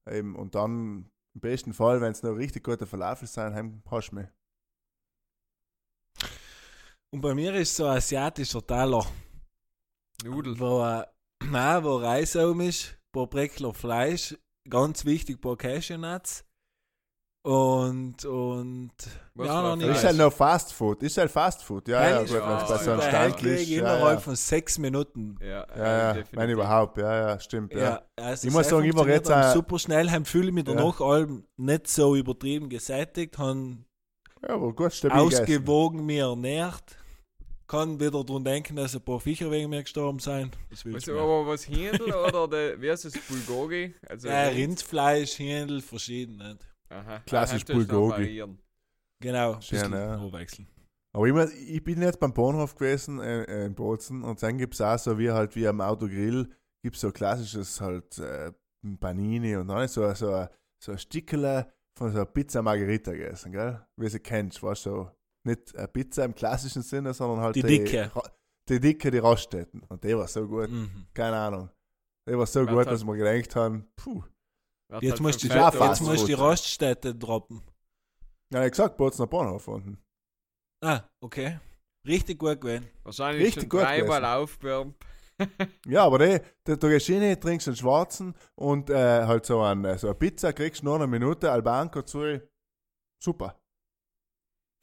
[0.09, 4.09] eben, und dann im besten Fall, wenn es noch richtig gute Falafel sein, heim hast
[4.09, 4.27] du mich.
[7.11, 9.05] Und bei mir ist so ein asiatischer Teller,
[10.23, 10.59] Nudel.
[10.59, 11.05] wo, äh,
[11.43, 14.37] nein, wo Reis oben ist, ein paar Breckler Fleisch,
[14.69, 16.45] ganz wichtig, ein paar Cashewnuts
[17.43, 18.91] und, und
[19.33, 19.87] Was ja, noch nicht.
[19.89, 21.01] Ist halt noch Fast Food.
[21.01, 21.87] Ist halt Fast Food.
[21.87, 22.33] Ja, ja, gut, es
[22.69, 23.61] bei so einem ja, Stand Krieg ist.
[23.61, 24.19] ich Ja, innerhalb ja.
[24.19, 25.37] von sechs Minuten.
[25.41, 27.73] Ja, Ja, ja, wenn überhaupt, ja, ja, stimmt.
[27.73, 27.79] Ja.
[27.79, 30.73] Ja, also Ich muss sagen, ich war jetzt auch- super schnell, haben fühle mich Ja.
[30.75, 33.85] danach allem nicht so übertrieben gesättigt, haben
[34.47, 36.97] ja, aber gut, stabil ausgewogen mir ernährt.
[37.67, 40.57] Kann wieder daran denken, dass ein paar Viecher wegen mir gestorben sind.
[40.69, 43.95] Das willst Was, du aber was Händel oder der, wie heißt das, Bulgogi?
[44.09, 46.35] Also Ja, Rind- Rindfleisch, Händel, verschieden.
[46.37, 46.67] Nicht?
[46.91, 47.19] Aha.
[47.25, 48.43] Klassisch Ah, noch Bulgogi.
[49.21, 50.17] Genau, bisschen ja.
[50.17, 50.67] umwechseln.
[51.13, 54.57] Aber ich, mein, ich bin jetzt beim Bahnhof gewesen äh, äh, in Bozen und dann
[54.57, 56.49] gibt es auch so wie halt wie am Autogrill,
[56.83, 58.51] gibt es so klassisches halt äh,
[58.99, 60.49] Panini und dann ist so, so, ein-
[60.83, 63.85] so ein Stickerle von so einer Pizza Margherita gegessen, gell?
[63.97, 65.11] Wie sie kennst, weißt du, so
[65.43, 68.09] nicht eine Pizza im klassischen Sinne, sondern halt Die dicke.
[68.15, 68.31] Ra-
[68.69, 69.81] Die dicke, die Raststätten.
[69.89, 71.07] Und die war so gut, Mhm.
[71.13, 71.69] keine Ahnung.
[72.27, 74.23] Die war so Warte gut, dass wir gedacht haben, puh.
[74.99, 76.41] Jetzt halt musst du vom die- Fett Ja, jetzt musst du die gut.
[76.41, 77.61] Raststätte droppen.
[78.53, 79.97] Ja, ich gesagt, Bozener Bahnhof unten.
[80.83, 81.59] Ah, okay.
[82.05, 82.89] Richtig gut gewesen.
[83.03, 84.95] Wahrscheinlich Richtig schon gut dreimal aufwärmt.
[85.87, 89.61] Ja, aber die, da, da gehst du hin, trinkst einen schwarzen und äh, halt so,
[89.61, 92.41] ein, äh, so eine Pizza, kriegst nur eine Minute, Albanco zu.
[93.23, 93.59] Super.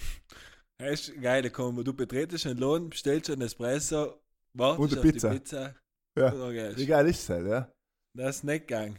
[0.81, 4.21] Das ist geil, komm, du betretest einen Lohn, bestellst einen Espresso,
[4.55, 5.31] wartest Und eine auf Pizza.
[5.31, 5.75] die Pizza.
[6.17, 6.77] Ja.
[6.77, 7.73] Wie geil ist das halt, ja?
[8.17, 8.97] Das ist nicht gegangen.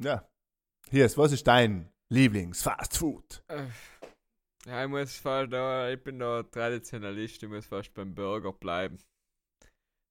[0.00, 0.28] Ja.
[0.90, 3.42] Hier ist, was ist dein Lieblings-Fast-Food?
[3.48, 3.66] Äh,
[4.66, 8.98] Ja, ich muss fast da, ich bin da Traditionalist, ich muss fast beim Burger bleiben.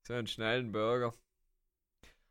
[0.08, 1.14] So einen schnellen Burger.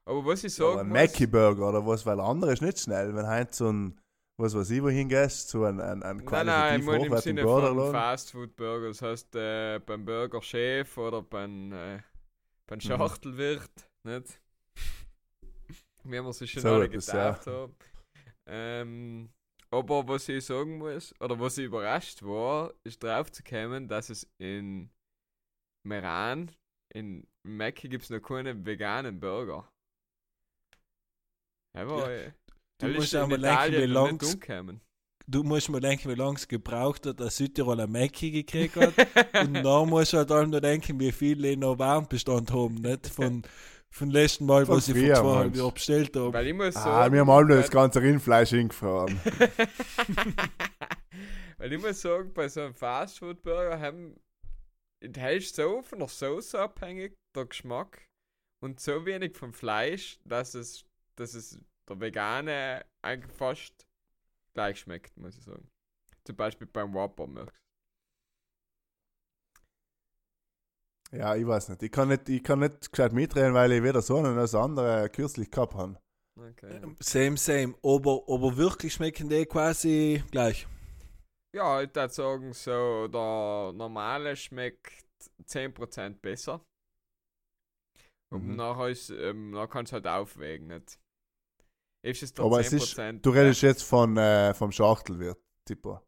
[0.07, 3.15] Aber was ich sagen ein muss, Mackie-Burger oder was, weil andere ist nicht schnell.
[3.15, 4.01] Wenn halt so ein,
[4.39, 7.17] was weiß ich, wohin gehst, so ein, ein, ein Nein, nein, ich qualitativ meine im
[7.17, 7.75] Sinne Burger.
[7.75, 7.93] von.
[7.93, 8.89] Fastfood Burger.
[8.89, 12.03] Das heißt, äh, beim Burger Chef oder beim, äh, Mhm.
[12.67, 14.41] beim Schachtelwirt, nicht?
[16.05, 17.75] Wie wir sie schon So alle getauft haben.
[18.47, 19.31] Ähm,
[19.71, 24.11] aber was ich sagen muss, oder was ich überrascht war, ist drauf zu kommen, dass
[24.11, 24.91] es in
[25.87, 26.51] Meran,
[26.95, 29.69] in Mecke gibt es noch keine veganen Burger.
[31.77, 32.33] Aber Ja,
[32.79, 34.81] du musst auch mal denken, wie umgekommen.
[35.27, 38.95] Du musst mal denken, wie lange es gebraucht hat, dass Südtirol ein Mackie gekriegt hat.
[39.47, 43.07] Und dann musst du halt auch noch denken, wie viele noch Warenbestand haben, nicht?
[43.07, 43.43] Von,
[43.95, 45.57] von letzten Mal, Von was sie vor zweieinhalb?
[45.57, 46.33] Jahren bestellt haben.
[46.33, 49.21] Weil ich muss Ah, sagen, wir haben alle das ganze Rindfleisch hingefroren.
[51.59, 54.17] Weil ich muss sagen, bei so einem Fastfood-Burger haben
[55.03, 58.07] der ist so von der Soße abhängig, der Geschmack,
[58.61, 60.85] und so wenig vom Fleisch, dass es,
[61.17, 63.87] dass es der Vegane eigentlich fast
[64.55, 65.69] gleich schmeckt, muss ich sagen.
[66.25, 67.55] Zum Beispiel beim Whopper merkst
[71.17, 71.83] ja, ich weiß nicht.
[71.83, 75.09] Ich kann nicht, ich kann nicht gescheit mitreden, weil ich weder so einen als andere
[75.11, 75.99] kürzlich gehabt habe.
[76.37, 76.81] Okay.
[77.01, 77.75] Same, same.
[77.83, 80.67] Aber, aber wirklich schmecken die quasi gleich.
[81.55, 85.05] Ja, ich würde sagen, so der normale schmeckt
[85.47, 86.61] 10% besser.
[88.33, 88.57] Und Mhm.
[88.57, 90.99] nachher, ist, ähm, nachher kannst du halt aufwägen, nicht?
[92.05, 92.61] Ist Aber 10%?
[92.61, 96.03] es ist, du redest jetzt von, äh, vom Schachtelwirt, Tipper.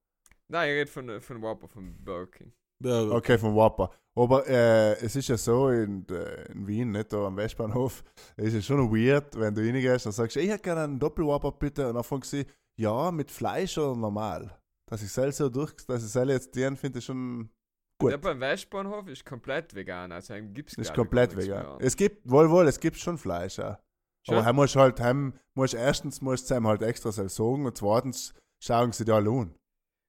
[0.48, 2.52] Nein, ich rede von, von Whopper, von Burger King.
[2.82, 3.14] Burger.
[3.14, 3.90] Okay, vom Whopper.
[4.19, 8.03] Aber äh, es ist ja so in, äh, in Wien, nicht da am Westbahnhof,
[8.37, 11.89] es ist schon weird, wenn du reingehst und sagst, ich hätte gerne einen Doppelwhopper bitte.
[11.89, 12.47] Und dann fragst sie,
[12.79, 14.59] ja, mit Fleisch oder normal?
[14.89, 17.51] Dass ich selbst so durch, dass ich selbst jetzt den finde, schon
[17.99, 18.12] gut.
[18.12, 21.77] Der beim Westbahnhof ist komplett vegan, also gibt es ist komplett vegan.
[21.81, 23.79] Es gibt, wohl, wohl, es gibt schon Fleisch, ja.
[24.27, 24.37] Schon?
[24.37, 27.67] Aber heim musst du halt, heim musst erstens musst du ihm halt extra selbst sagen
[27.67, 29.55] und zweitens schauen sie dir alle an.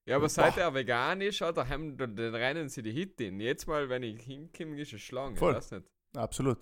[0.08, 0.62] Ja, aber seit Boah.
[0.62, 3.40] er vegan ist, hat er dann, dann rennen sie die Hit in.
[3.40, 5.54] Jetzt mal, wenn ich hinkomme, ist es Schlange, Voll.
[5.54, 5.86] weiß nicht.
[6.16, 6.58] Absolut.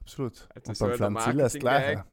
[0.00, 0.48] Absolut.
[0.54, 1.96] Also und beim Pflanzilla Gleiche.
[1.96, 2.04] Marketing-Gag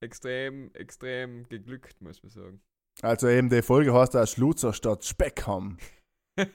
[0.00, 2.60] Extrem, extrem geglückt, muss man sagen.
[3.02, 5.76] Also eben die Folge heißt auch Schluzer statt Speckham.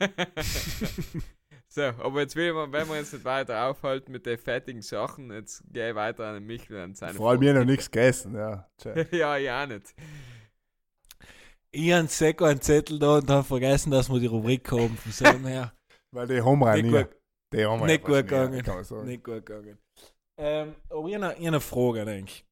[1.68, 5.32] so, aber jetzt will man, wenn wir uns nicht weiter aufhalten mit den fettigen Sachen,
[5.32, 8.36] jetzt gehe ich weiter an den Michel und seine Vor allem mir noch nichts gegessen,
[8.36, 8.70] ja.
[9.11, 9.93] Ja, ja nicht.
[11.76, 14.95] Ich habe Seko einen Zettel da und habe vergessen, dass wir die Rubrik haben.
[14.95, 15.74] Von so her.
[16.11, 17.09] Weil die haben wir Nicht gut,
[17.51, 19.05] Die haben wir nicht gut gegangen.
[19.05, 19.80] nicht gut gegangen.
[20.38, 22.45] Ähm, aber ich habe eine, ich Frage, denke ich.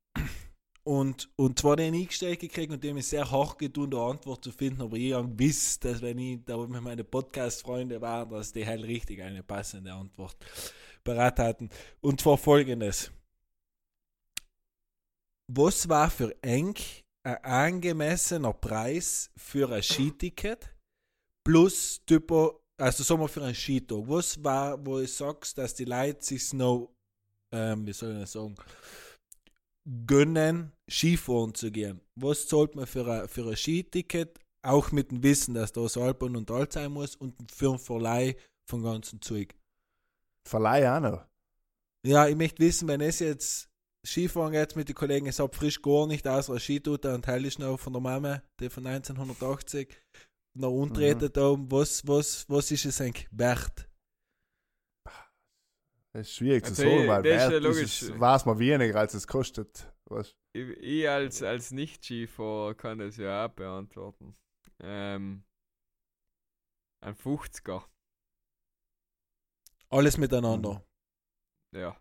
[0.83, 4.51] Und, und zwar den eingestellt gekriegt und dem ist sehr hart getun, eine Antwort zu
[4.51, 8.65] finden, aber ich habe gewusst, dass wenn ich da mit meinen Podcast-Freunden war, dass die
[8.65, 10.35] halt richtig eine passende Antwort
[11.03, 11.69] bereit hatten.
[12.01, 13.11] Und zwar folgendes.
[15.47, 16.73] Was war für eng
[17.23, 20.75] ein angemessener Preis für ein Skiticket
[21.43, 23.99] plus typo, also sagen wir für einen Skitag?
[24.07, 26.93] Was war, wo ich sagst, dass die Leute sich noch,
[27.51, 28.55] ähm, wie soll ich das sagen,
[30.05, 32.01] gönnen, Skifahren zu gehen.
[32.15, 34.39] Was zahlt man für ein, für ein Skiticket?
[34.63, 38.35] Auch mit dem Wissen, dass da Alpen und alt sein muss und für einen Verleih
[38.69, 39.55] vom ganzen Zeug.
[40.47, 41.25] Verleih auch noch.
[42.05, 43.70] Ja, ich möchte wissen, wenn es jetzt
[44.05, 47.59] Skifahren geht mit den Kollegen, es hat frisch gar nicht außer Skitutter und Teil ist
[47.59, 49.95] noch von der Mama, die von 1980,
[50.57, 51.33] noch untreten Mhm.
[51.33, 53.87] da, was, was, was ist es eigentlich wert?
[56.13, 57.81] Das ist schwierig Also zu sagen, ich- weil das ist ja wert logisch.
[57.83, 59.93] ist es, weiß man weniger, als es kostet.
[60.09, 60.35] Weißt?
[60.53, 64.35] Ich, ich als, als Nicht-Skifahrer kann das ja auch beantworten.
[64.81, 65.45] Ähm,
[67.01, 67.87] ein 50er,
[69.89, 70.83] Alles miteinander.
[71.73, 71.97] ja.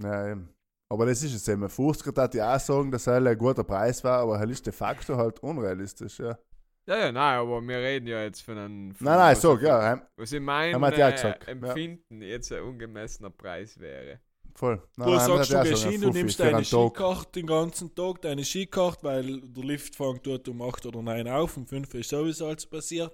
[0.00, 0.53] Ja, eben.
[0.90, 1.68] Aber das ist es eben.
[1.68, 4.72] 50 hat ich auch sagen, dass er ein guter Preis war, aber er ist de
[4.72, 6.18] facto halt unrealistisch.
[6.18, 6.38] Ja.
[6.86, 8.94] Ja, ja, nein, aber wir reden ja jetzt von einem.
[8.94, 10.40] von Nein, nein, was sag, ich- ja, heim- Was wir
[10.98, 11.52] ja äh, gesagt, ja.
[11.52, 14.20] Empfinden jetzt ein ungemessener Preis wäre.
[14.54, 14.82] voll.
[14.96, 16.62] Nein, Du nein, sagst, du gehst schon hin, du nimmst deine.
[16.62, 21.26] Skikarte den ganzen Tag, deine Skikarte, weil der Lift fängt dort um 8 oder 9
[21.26, 23.10] auf, um 5 ist sowieso alles passiert.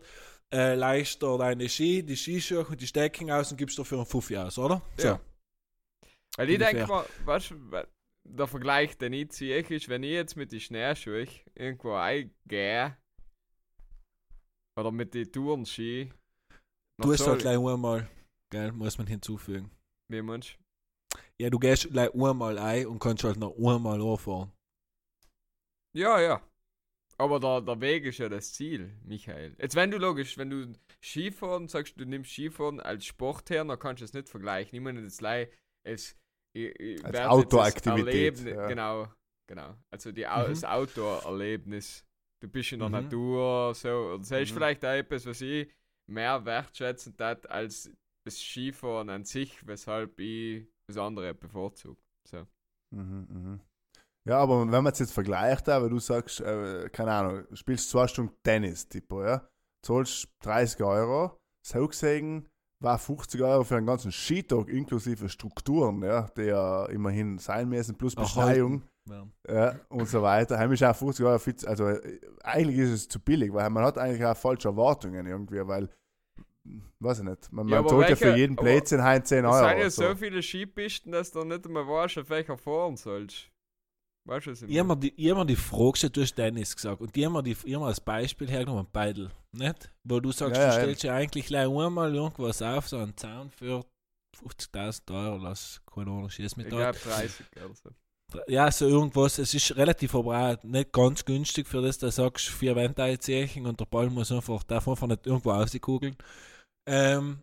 [0.52, 4.06] Äh, leihst dir deine Ski, die Skischuhe und die Stecken aus und gibst dafür einen
[4.06, 4.82] Fuffi aus, oder?
[4.98, 5.20] Ja.
[6.36, 7.86] Weil ich denke mal, weißt du,
[8.24, 12.96] der Vergleich, den ich ziehe, ist, wenn ich jetzt mit den Schneeschuhen irgendwo eingehe,
[14.78, 16.12] oder mit den Tourenski,
[16.98, 18.08] Du hast halt gleich einmal,
[18.50, 19.70] gell, muss man hinzufügen.
[20.08, 20.58] wie meinst
[21.40, 24.52] Ja, du gehst gleich einmal ein und kannst halt noch einmal anfahren.
[25.96, 26.42] Ja, ja.
[27.18, 29.54] Aber der, der Weg ist ja das Ziel, Michael.
[29.58, 30.72] Jetzt, wenn du logisch, wenn du
[31.02, 34.74] Skifahren sagst, du nimmst Skifahren als Sport her, dann kannst du es nicht vergleichen.
[34.76, 35.50] Ich meine, das Leih
[35.84, 36.16] als,
[36.52, 38.66] ich, Als Outdoor-Aktivität, ja.
[38.68, 39.08] Genau,
[39.48, 39.74] genau.
[39.90, 40.48] Also die, Mhm.
[40.48, 42.04] das Outdoor-Erlebnis.
[42.42, 42.94] Du bist in der Mhm.
[42.94, 44.12] Natur, so.
[44.14, 44.54] Und das ist Mhm.
[44.54, 45.70] vielleicht auch etwas, was ich
[46.08, 47.90] mehr wertschätzen tat als
[48.24, 52.00] das Skifahren an sich, weshalb ich das andere bevorzuge.
[52.28, 52.46] So.
[52.92, 53.60] Mhm, mhm.
[54.28, 57.88] Ja, aber wenn man es jetzt vergleicht, aber du sagst, äh, keine Ahnung, du spielst
[57.90, 59.48] zwei Stunden Tennis, tipo, ja,
[59.84, 62.48] zahlst 30 Euro, so gesehen
[62.80, 68.14] war 50 Euro für einen ganzen Skitag inklusive Strukturen, ja, ja immerhin sein müssen, plus
[68.14, 69.26] Beschneiung Ja.
[69.48, 70.58] ja, und so weiter.
[70.58, 73.68] Heim ist auch 50 Euro viel, zu- also äh, eigentlich ist es zu billig, weil
[73.70, 75.90] man hat eigentlich auch falsche Erwartungen irgendwie, weil,
[77.00, 79.58] weiß ich nicht, man, Ja, man zahlt ja für jeden Plätzchen heim 10 Es Euro.
[79.68, 83.50] sind ja oder so viele Skipisten, dass du nicht einmal weißt, auf welcher fahren sollst.
[84.28, 85.00] Weißt du, was ich Ich habe meine?
[85.00, 87.32] mir die, ich hab mir die Frage gestellt, du hast Tennis gesagt, und ich habe
[87.34, 89.90] mir, die- ich hab mir als Beispiel hergenommen, Beidel, nicht?
[90.04, 93.16] Wo du sagst, Ja, ja, du stellst ja eigentlich gleich einmal irgendwas auf, so einen
[93.16, 93.84] Zaun für
[94.36, 97.90] 50.000 Euro, lass keine Ahnung, schieß mit glaube 30 oder so.
[98.46, 102.46] Ja, so irgendwas, es ist relativ aber auch nicht ganz günstig für das, da sagst
[102.46, 106.16] du vier Wände einziehen und der Ball muss einfach, darf einfach nicht irgendwo rauskugeln.
[106.88, 107.42] Ähm,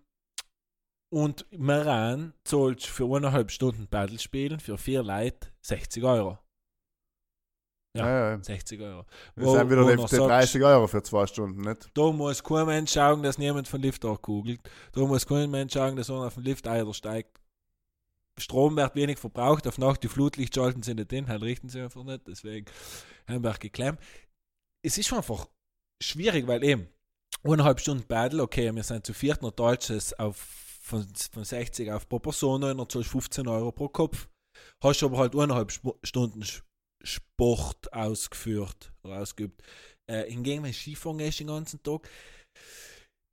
[1.13, 6.37] und Maran zahlt für eineinhalb Stunden Paddle spielen für vier Leute 60 Euro.
[7.97, 8.07] Ja.
[8.07, 8.43] Ja, ja.
[8.43, 9.05] 60 Euro.
[9.35, 11.89] Das Wo- sind wieder die sagst- 30 Euro für zwei Stunden, nicht?
[11.93, 14.61] Da muss kein Mensch schauen, dass niemand von Lift kugelt.
[14.93, 17.39] Da muss kein Mensch schauen, dass einer auf den Lift steigt.
[18.39, 21.81] Strom wird wenig verbraucht, auf Nacht die Flutlicht schalten sie nicht hin, halt richten sie
[21.81, 22.67] einfach nicht, deswegen
[23.27, 23.99] haben wir auch geklemmt.
[24.83, 25.47] Es ist einfach
[25.99, 26.87] schwierig, weil eben
[27.43, 30.37] eineinhalb Stunden Paddle, okay, wir sind zu viert, noch deutsches auf
[30.87, 34.27] von, von 60 auf pro Person, und dann zahlst du 15 Euro pro Kopf.
[34.81, 35.71] Hast aber halt eineinhalb
[36.03, 36.43] Stunden
[37.07, 39.61] Sport ausgeführt oder ausgeübt.
[40.09, 42.09] Äh, hingegen, wenn du Skifahren gehst den ganzen Tag,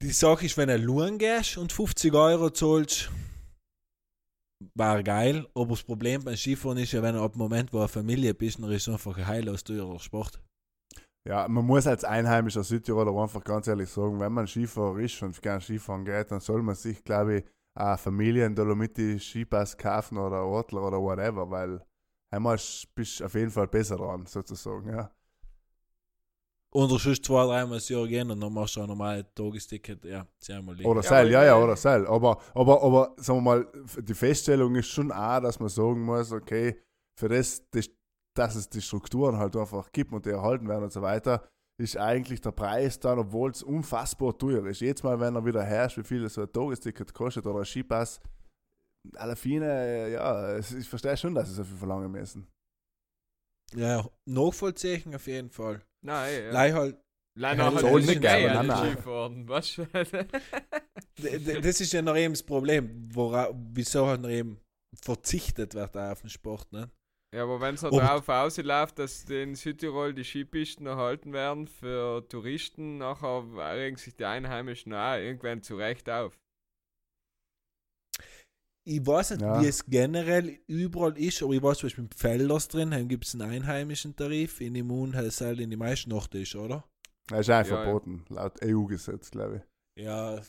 [0.03, 3.11] die Sache ist, wenn du Luren gehst und 50 Euro zahlst,
[4.75, 7.79] war geil, aber das Problem beim Skifahren ist ja, wenn du ab dem Moment, wo
[7.79, 10.41] du eine Familie bist, dann ist es einfach ein heillos teurer Sport.
[11.27, 15.41] Ja, man muss als einheimischer Südtiroler einfach ganz ehrlich sagen, wenn man Skifahrer ist und
[15.41, 17.45] gerne Skifahren geht, dann soll man sich, glaube ich,
[17.79, 21.81] auch Familien Dolomiti Skipass kaufen oder Ortler oder whatever, weil
[22.35, 22.59] einmal
[22.95, 25.11] bist du auf jeden Fall besser dran, sozusagen, ja.
[26.72, 30.26] Oder sonst zwei, dreimal das Jahr gehen und dann machst du ein normales Tagesticket, ja,
[30.41, 30.89] zweimal liegen.
[30.89, 32.05] Oder Ja, Seil, ja, ja, oder Seil.
[32.07, 33.66] Aber, aber, aber, sagen wir mal,
[33.99, 36.76] die Feststellung ist schon auch, dass man sagen muss, okay,
[37.16, 37.89] für das, das
[38.35, 41.97] dass es die Strukturen halt einfach gibt und die erhalten werden und so weiter, ist
[41.97, 44.80] eigentlich der Preis dann, obwohl es unfassbar teuer ist.
[44.80, 48.20] Jedes Mal, wenn er wieder herrscht, wie viel so ein Tagesticket kostet oder ein Skipass,
[49.16, 52.46] alle Fine, ja, ich verstehe schon, dass sie so viel verlangen müssen.
[53.74, 55.82] Ja, nachvollziehen auf jeden Fall.
[56.05, 56.52] Nein, ja.
[56.52, 56.96] Leih halt,
[57.36, 58.94] hat soll es nicht nicht geben, an nein, den nein.
[58.94, 59.86] Skifahren, weißt du?
[61.18, 64.61] d- d- das ist ja noch eben das Problem, wora, wieso halt noch eben
[65.02, 66.90] verzichtet wird auf den Sport, ne?
[67.34, 72.24] Ja, aber wenn es halt darauf ausläuft, dass in Südtirol die Skipisten erhalten werden für
[72.28, 73.42] Touristen, nachher
[73.74, 76.38] regen sich die Einheimischen auch irgendwann zurecht auf.
[78.87, 79.61] Ich weiß nicht, Ja.
[79.62, 83.35] wie es generell überall ist, aber ich weiß zum Beispiel in Felders drin, gibt es
[83.35, 84.74] einen einheimischen Tarif, in
[85.14, 86.85] heißt es halt in die meisten Orte ist, oder?
[87.28, 87.85] Das ist einfach Ja, ja.
[87.85, 89.64] verboten, laut EU-Gesetz, glaube
[89.97, 90.41] Ja,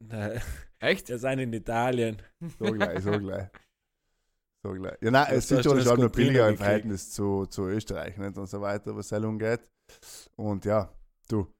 [0.00, 0.42] nein,
[0.78, 1.08] Echt?
[1.08, 2.20] wir sind in Italien.
[2.40, 2.52] ich.
[2.58, 3.48] So gleich, so gleich.
[4.62, 4.98] So gleich.
[5.00, 8.36] Ja, nein, Das heißt, ist halt hast nur billiger im Verhältnis zu, zu Österreich nicht?
[8.36, 9.60] und so weiter, was Sellung geht.
[10.36, 10.92] Und ja,
[11.28, 11.50] du,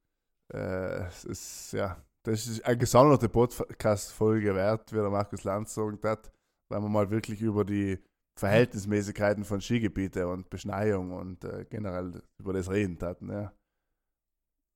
[0.53, 6.05] äh, es ist, ja, das ist eine gesonderte Podcast-Folge wert, wie der Markus Lanz gesagt
[6.05, 6.33] hat,
[6.69, 7.99] weil wir mal wirklich über die
[8.39, 13.53] Verhältnismäßigkeiten von Skigebiete und Beschneiung und äh, generell über das reden hatten, ja.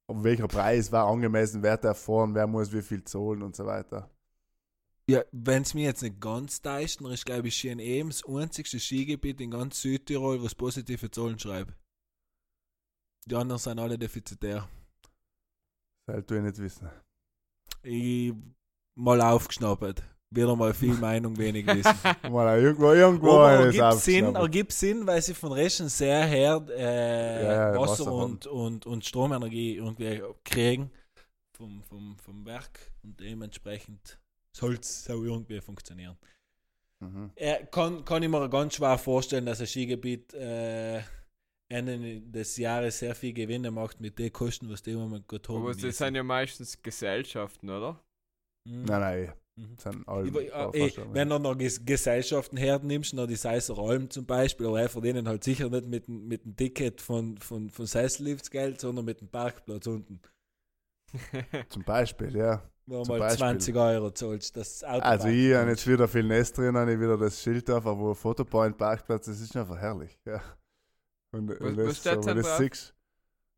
[0.06, 3.64] Um welcher Preis war angemessen, wer darf fahren, wer muss wie viel zahlen und so
[3.64, 4.10] weiter.
[5.06, 8.24] Ja, wenn es mir jetzt nicht ganz täuscht, dann ist, glaube ich, Schien eben das
[8.26, 11.74] einzigste Skigebiet in ganz Südtirol, was positive Zahlen schreibt.
[13.26, 14.68] Die anderen sind alle defizitär.
[16.06, 16.90] Das sollte ich nicht wissen.
[17.84, 18.32] Ich
[18.94, 20.02] mal aufgeschnappt.
[20.30, 21.94] Wieder mal viel Meinung, wenig Wissen.
[22.32, 27.44] Mal irgendwo, irgendwo Aber ergibt Sinn, ergibt Sinn, weil sie von Rechen sehr her äh,
[27.44, 30.90] Ja, Wasser, Wasser und, und, und Stromenergie irgendwie kriegen
[31.52, 34.18] vom, vom, vom Werk und dementsprechend
[34.50, 36.16] soll es so irgendwie funktionieren.
[37.00, 37.30] Mhm.
[37.36, 41.02] Äh, kann, kann ich mir ganz schwer vorstellen, dass ein Skigebiet äh,
[41.70, 45.48] Ende des Jahres sehr viel Gewinne macht mit den Kosten, was die im Moment gut
[45.48, 45.56] haben.
[45.56, 45.92] Aber das müssen.
[45.96, 48.00] sind ja meistens Gesellschaften, oder?
[48.68, 48.82] Mhm.
[48.84, 49.78] Nein, nein, Mhm.
[49.78, 50.28] sind alle.
[50.28, 54.66] Ich, äh, eh, wenn du noch Ges Gesellschaften hernimmst, noch die Seisser Alm zum Beispiel,
[54.66, 58.50] aber er verdienen halt sicher nicht mit, dem- mit dem Ticket von, von, von Seissellifts
[58.50, 60.20] Geld, sondern mit dem Parkplatz unten,
[61.68, 62.62] Zum Beispiel, ja.
[62.86, 63.38] wo du Zum mal Beispiel.
[63.38, 64.56] 20 Euro zahlst.
[64.56, 67.70] Das Auto Also ich habe jetzt wieder viel Nest drin, habe ich wieder das Schild
[67.70, 70.42] auf, wo Fotopoint Parkplatz, das ist einfach herrlich, ja.
[71.34, 71.50] Und,
[71.96, 72.94] steht so, das siehst,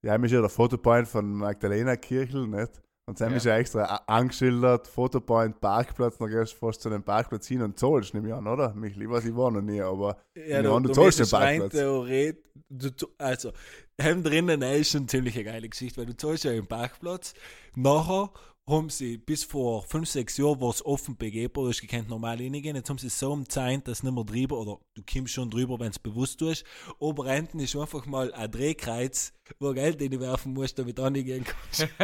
[0.03, 2.83] ja, mich ja der Fotopoint von Magdalena Kirchel, nicht?
[3.09, 3.37] Und dann Ja.
[3.37, 7.79] ist ja extra angeschildert, Fotopoint Parkplatz, dann gehst du fast zu dem Parkplatz hin und
[7.79, 8.74] zahlst, nehme ich an, oder?
[8.74, 11.72] Mich lieber, ich war noch nie, aber Ja, du, und du du zahlst den Parkplatz.
[11.72, 13.53] Theoret, du, also,
[14.01, 17.35] heim drinnen ist schon ziemlich eine geile Geschichte, weil du zahlst ja einen Parkplatz.
[17.77, 18.31] Nachher
[18.69, 22.37] haben sie, bis vor 5, 6 Jahren war es offen begehbar, du hast gekannt normal
[22.37, 22.75] reingehen.
[22.75, 25.79] Jetzt haben sie es so umzeichnet, dass nicht mehr drüber, oder du kommst schon drüber,
[25.79, 26.64] wenn es bewusst tust.
[26.99, 31.89] Ober hinten ist einfach mal ein Drehkreuz, wo Geld reinwerfen musst, damit du reingehen kannst.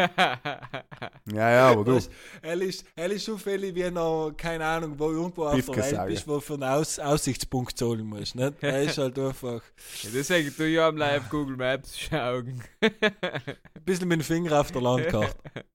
[1.33, 2.01] ja, ja, aber du,
[2.43, 6.07] Er ist, er ist schon viel wie noch, keine Ahnung, wo irgendwo auf der Welt
[6.07, 8.37] bist, wo du für einen Aus Aussichtspunkt zahlen musst.
[8.37, 8.63] Nicht?
[8.63, 9.63] Er ist halt einfach
[10.03, 12.63] Ja, Deswegen tu ich am Live Google Maps schauen.
[12.81, 15.37] ein bisschen mit dem Finger auf der Landkarte.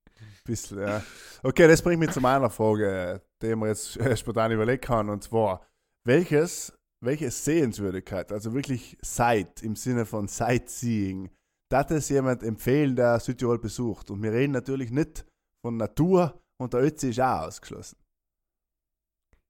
[0.48, 1.02] bisschen, ja.
[1.42, 5.22] Okay, das bringt mich zu meiner Frage, die man jetzt äh, spontan überlegen kann, und
[5.22, 5.64] zwar,
[6.06, 6.72] welches,
[7.04, 11.30] welche Sehenswürdigkeit, also wirklich Sight im Sinne von Sightseeing,
[11.70, 14.10] darf es jemand empfehlen, der Südtirol besucht?
[14.10, 15.24] Und wir reden natürlich nicht
[15.64, 17.98] von Natur und der Ötzi ist auch ausgeschlossen.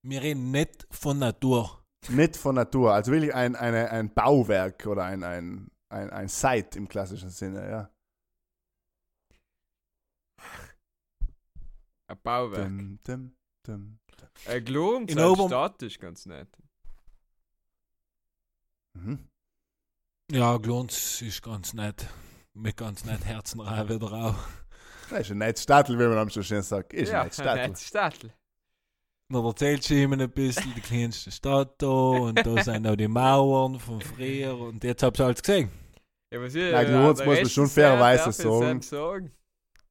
[0.05, 1.85] Wir reden nicht von Natur.
[2.09, 6.79] Nicht von Natur, also wirklich ein, eine, ein Bauwerk oder ein, ein, ein, ein Site
[6.79, 7.91] im klassischen Sinne, ja.
[12.09, 12.65] Ein Bauwerk.
[12.69, 13.99] Dum, dum, dum.
[14.47, 16.49] Ein Glurns In als Ober- Stadt ist ganz nett.
[18.95, 19.29] Mhm.
[20.31, 22.07] Ja, Glunz ist ganz nett.
[22.55, 24.35] Mit ganz nett Herzenreih wieder auch.
[25.11, 26.93] Das ist ein nettes Stadtl, wie man am so schön sagt.
[26.93, 27.61] Ist ja, ein nettes Stadtl.
[27.61, 28.33] ein Stadtl.
[29.31, 33.09] Dann erzählt sie ihm ein bisschen die kleinste Stadt da und da sind auch die
[33.09, 35.71] Mauern von früher und jetzt habt ihr alles gesehen.
[36.33, 38.83] Ja, was ich, Na, Glurns muss man schon fairerweise sagen.
[38.83, 39.33] sagen.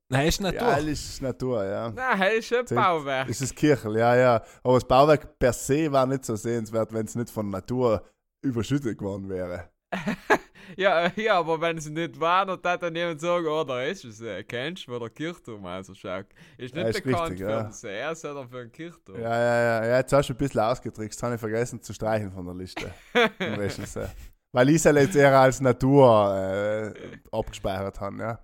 [0.09, 0.61] Nein, ist Natur.
[0.61, 1.89] Ja, das ist Natur, ja.
[1.89, 3.29] Nein, ist ein Zählt- Bauwerk.
[3.29, 4.43] Es ist Kirchel, ja, ja.
[4.63, 8.03] Aber das Bauwerk per se war nicht so sehenswert, wenn es nicht von Natur
[8.41, 9.69] überschüttet geworden wäre.
[10.77, 14.05] ja, ja, aber wenn es nicht war, dann hat dann jemand sagen, oh, da ist
[14.05, 14.21] es.
[14.21, 16.27] Äh, kennst du, wo der Kirchturm ausschaut?
[16.57, 17.63] Ist nicht Ja, ist bekannt richtig, für ja.
[17.63, 19.19] den See, sondern für den Kirchturm.
[19.19, 19.85] Ja, ja, ja.
[19.87, 21.19] ja jetzt hast du ein bisschen ausgetrickst.
[21.19, 22.93] Das habe ich vergessen zu streichen von der Liste.
[24.53, 26.93] Weil ich es jetzt eher als Natur äh,
[27.31, 28.39] abgespeichert habe, ja.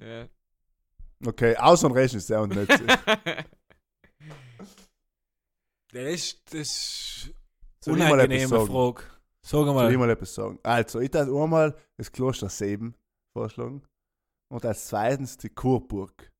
[0.00, 0.26] ja.
[1.24, 2.70] Okay, außer ein Regisseur und nicht.
[5.90, 7.30] Das ist, das
[7.80, 8.66] ist mal etwas unangenehme sagen?
[8.66, 9.02] Frage.
[9.42, 9.96] Sag Soll ich mal.
[9.96, 10.58] mal etwas sagen?
[10.62, 12.94] Also, ich darf einmal das Kloster Seben
[13.36, 13.82] vorschlagen.
[14.52, 16.30] Und als zweitens die Kurburg.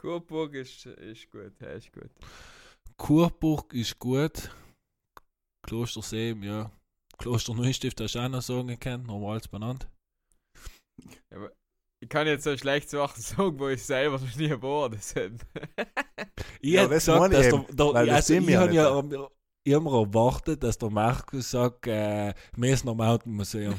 [0.00, 2.10] Kurburg ist, ist gut, ja, ist gut.
[2.96, 4.50] Kurburg ist gut.
[5.66, 6.70] Klostersee, ja.
[7.18, 9.88] Kloster Neustift hast du auch noch sagen können, normales benannt.
[12.00, 14.90] Ich kann jetzt so schlecht Sachen sagen, wo ich selber noch nie war.
[14.90, 15.44] Deshalb.
[16.60, 19.30] Ich Ja, das gesagt, ich dass eben, der, der, also ich wir ja habe nicht.
[19.66, 23.74] ja immer erwartet, dass der Markus sagt, äh, Messner Mountain Museum.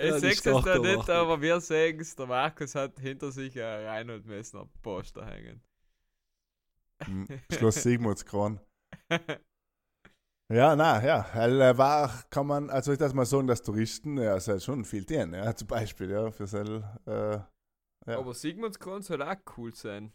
[0.00, 2.14] Ich das sehe ist es doch da nicht, aber wir sehen es.
[2.14, 5.62] Der Markus hat hinter sich ein Reinhold Messner Poster hängen.
[7.04, 8.60] Hm, Schloss Sigmundskron.
[10.50, 14.16] Ja, na, ja, weil, äh, war, kann man, also ich das mal sagen, dass Touristen,
[14.16, 17.38] ja, es hat schon viel tun, ja, zum Beispiel, ja, für sel, äh,
[18.10, 18.18] Ja.
[18.18, 20.10] Aber Sigmundskron soll auch cool sein.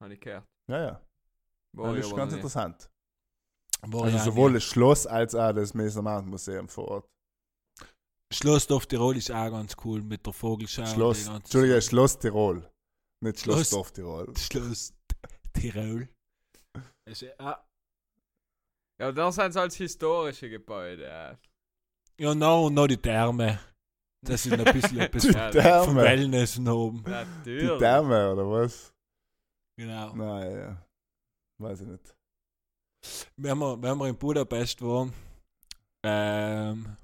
[0.00, 0.44] Habe ich gehört.
[0.70, 1.00] ja, ja,
[1.76, 2.88] War das ist ganz interessant.
[3.82, 4.64] War Also ja sowohl nicht.
[4.64, 7.08] das Schloss als auch das Mountain Museum vor Ort.
[8.32, 10.86] Schloss Dorf Tirol ist auch ganz cool mit der Vogelschau.
[10.86, 11.80] Schloss, Entschuldige.
[11.82, 12.68] Schloss Tirol,
[13.24, 14.36] nicht Schloss Schloss- Dorf Tirol.
[14.36, 14.94] Schloss
[15.52, 16.08] Tirol.
[17.08, 17.65] Also, ah,
[18.98, 21.04] Ja, da sind es als historische Gebäude.
[21.04, 21.38] Ja,
[22.18, 23.58] ja, no, und noch die Therme.
[24.22, 27.04] Das noch ein bisschen etwas Die Ja, vom Wellness und oben.
[27.04, 27.78] die Natürlich.
[27.78, 28.92] Therme, oder was?
[29.78, 30.14] Genau.
[30.14, 30.86] Nein, ja,
[31.58, 32.16] weiß ich nicht.
[33.36, 35.12] wenn wir, wenn wir in Budapest waren,
[36.02, 36.96] ähm,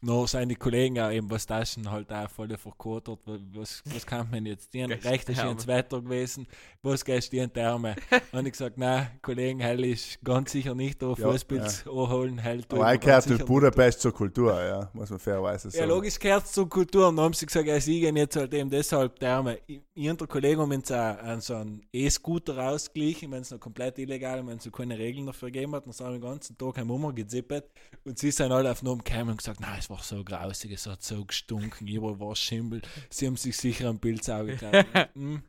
[0.00, 3.18] noch seine Kollegen auch eben was Taschen halt auch voll verkotert.
[3.54, 4.72] Was, was kann man jetzt?
[4.72, 5.40] Die haben Gehst recht Therme.
[5.50, 6.46] schönes Wetter gewesen.
[6.82, 7.96] Was gehst du in Therme?
[8.32, 12.38] Und ich gesagt, nein, Kollegen, hell ist ganz sicher nicht da Ja, Fußpilz anholen.
[12.38, 15.88] Hell tue Aber gehört Budapest zur Kultur, ja, muss man fairerweise Ja, sagen.
[15.88, 17.08] logisch gehört zur Kultur.
[17.08, 19.58] Und dann haben sie gesagt, ja, sie gehen jetzt halt eben deshalb Therme.
[19.66, 23.50] Ich ich und der Kollege haben uns auch an so einen E-Scooter ausgeglichen, wenn es
[23.50, 25.86] noch komplett illegal wenn es noch keine Regeln dafür gegeben hat.
[25.86, 27.64] Dann sind wir den ganzen Tag heim umgezippet.
[28.04, 30.86] Und sie sind alle auf den gekommen und gesagt, nein, es war so grausig, es
[30.86, 32.82] hat so gestunken, überall war Schimmel.
[33.10, 35.14] Sie haben sich sicher ein Pilzauge gehabt.
[35.14, 35.42] hm.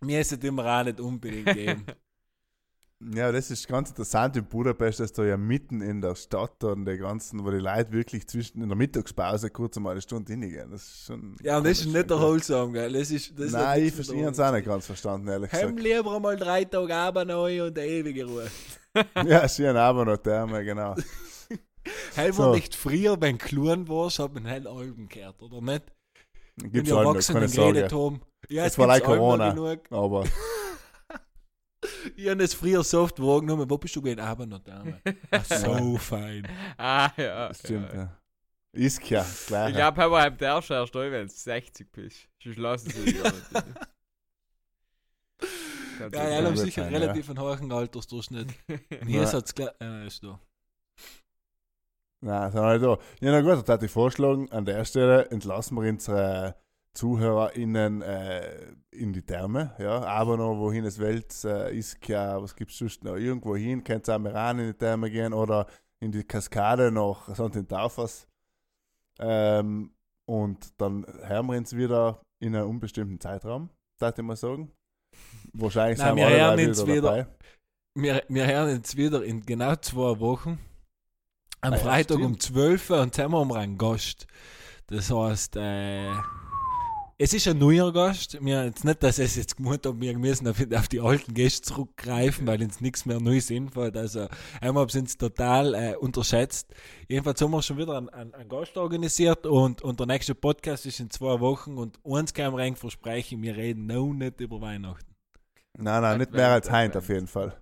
[0.00, 1.86] Mir ist es immer auch nicht unbedingt geben.
[3.12, 6.86] Ja, das ist ganz interessant in Budapest, dass da ja mitten in der Stadt und
[6.86, 10.70] die ganzen, wo die Leute wirklich zwischen in der Mittagspause kurz einmal eine Stunde hingehen.
[10.70, 11.36] Das ist schon.
[11.42, 12.16] Ja, und das ist nicht ja.
[12.16, 12.92] erholsam, gell?
[12.92, 15.76] Das ist, das ist Nein, ich nicht verstehe es auch nicht ganz verstanden, ehrlich Heim
[15.76, 15.82] gesagt.
[15.82, 18.50] lieber mal drei Tage Abend neu und eine ewige Ruhe.
[19.26, 20.94] ja, schön, aber noch Therme, genau.
[22.14, 22.42] Hell So.
[22.44, 25.84] war nicht früher, wenn du klein warst, hat man hell Alben gehört, oder nicht?
[26.56, 28.20] Wenn Gibt's die halt noch, kann Erwachsenen ich geredet haben.
[28.48, 29.50] Ja, Das es war like noch Corona.
[29.50, 29.92] genug.
[29.92, 30.24] Aber
[32.16, 33.68] Ich habe das früher so oft wahrgenommen.
[33.68, 34.20] Wo bist du gewesen?
[34.20, 34.82] Aber noch da.
[35.30, 36.46] Ach, so fein.
[36.78, 37.48] ah, ja.
[37.48, 37.98] das stimmt, ja.
[37.98, 38.16] ja.
[38.72, 39.68] Ist ja, klar.
[39.68, 42.28] Ich glaube, aber beim der erst wenn du 60 bist.
[42.42, 43.46] Sonst lassen sie dich gar nicht.
[46.12, 48.48] Ja, ja, haben sicher relativ einen hohen Altersdurchschnitt.
[48.68, 49.22] Und hier Ja.
[49.22, 49.72] ist es klar.
[49.80, 50.40] Ja, ist da.
[52.24, 52.98] Nein, sind wir nicht da.
[53.20, 56.54] Ja, na gut, dann hätte ich vorschlagen, an der Stelle entlassen wir unsere
[56.94, 62.56] ZuhörerInnen äh, in die Therme, ja, aber noch wohin es Welt äh, ist, ja, was
[62.56, 63.16] gibt es sonst noch?
[63.16, 65.66] Irgendwo hin, könnt ihr auch mal rein in die Therme gehen oder
[66.00, 67.56] in die Kaskade nach St.
[67.56, 68.26] in Taufers.
[69.18, 69.92] Ähm,
[70.24, 73.68] und dann hören wir uns wieder in einem unbestimmten Zeitraum,
[73.98, 74.72] darf ich mal sagen.
[75.52, 77.02] Wahrscheinlich Nein, sind wir wir alle uns wieder wieder.
[77.02, 77.26] dabei.
[77.94, 80.58] Wir, wir hören jetzt wieder in genau zwei Wochen.
[81.64, 82.42] Am ja, Freitag um stimmt.
[82.42, 84.26] 12 Uhr und zusammen haben wir einen Gast.
[84.88, 86.10] Das heißt, äh,
[87.16, 88.36] es ist ein neuer Gast.
[88.44, 91.62] Wir jetzt nicht, dass es jetzt gemeint hat, wir müssen auf, auf die alten Gäste
[91.62, 93.96] zurückgreifen, weil uns nichts mehr Neues einfällt.
[93.96, 94.28] Also
[94.60, 96.74] einmal sind sie total äh, unterschätzt.
[97.08, 100.84] Jedenfalls haben wir schon wieder einen, einen, einen Gast organisiert und, und der nächste Podcast
[100.84, 105.14] ist in zwei Wochen und uns kann man versprechen, wir reden noch nicht über Weihnachten.
[105.78, 107.56] Nein, nein, nicht mehr als Heint auf jeden Fall.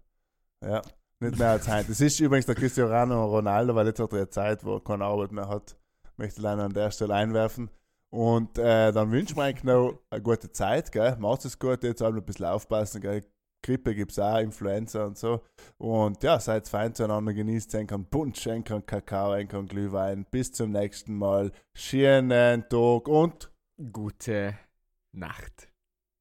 [0.60, 0.82] Ja,
[1.22, 1.88] nicht mehr als Heint.
[1.88, 5.04] Es ist übrigens der Cristiano Ronaldo, weil jetzt hat er eine Zeit, wo er keine
[5.04, 5.76] Arbeit mehr hat.
[6.16, 7.70] Möchte ich leider an der Stelle einwerfen.
[8.10, 11.16] Und äh, dann wünschen wir eigentlich noch eine gute Zeit, gell?
[11.18, 13.22] Macht es gut, jetzt halt ein bisschen aufpassen, gell?
[13.62, 15.40] Grippe gibt es auch, Influenza und so.
[15.78, 20.26] Und ja, seid fein zueinander, genießt einen Punsch, einen Kakao, einen Glühwein.
[20.30, 21.52] Bis zum nächsten Mal.
[21.72, 23.50] Schönen Tag und
[23.90, 24.58] Gute
[25.12, 25.71] Nacht.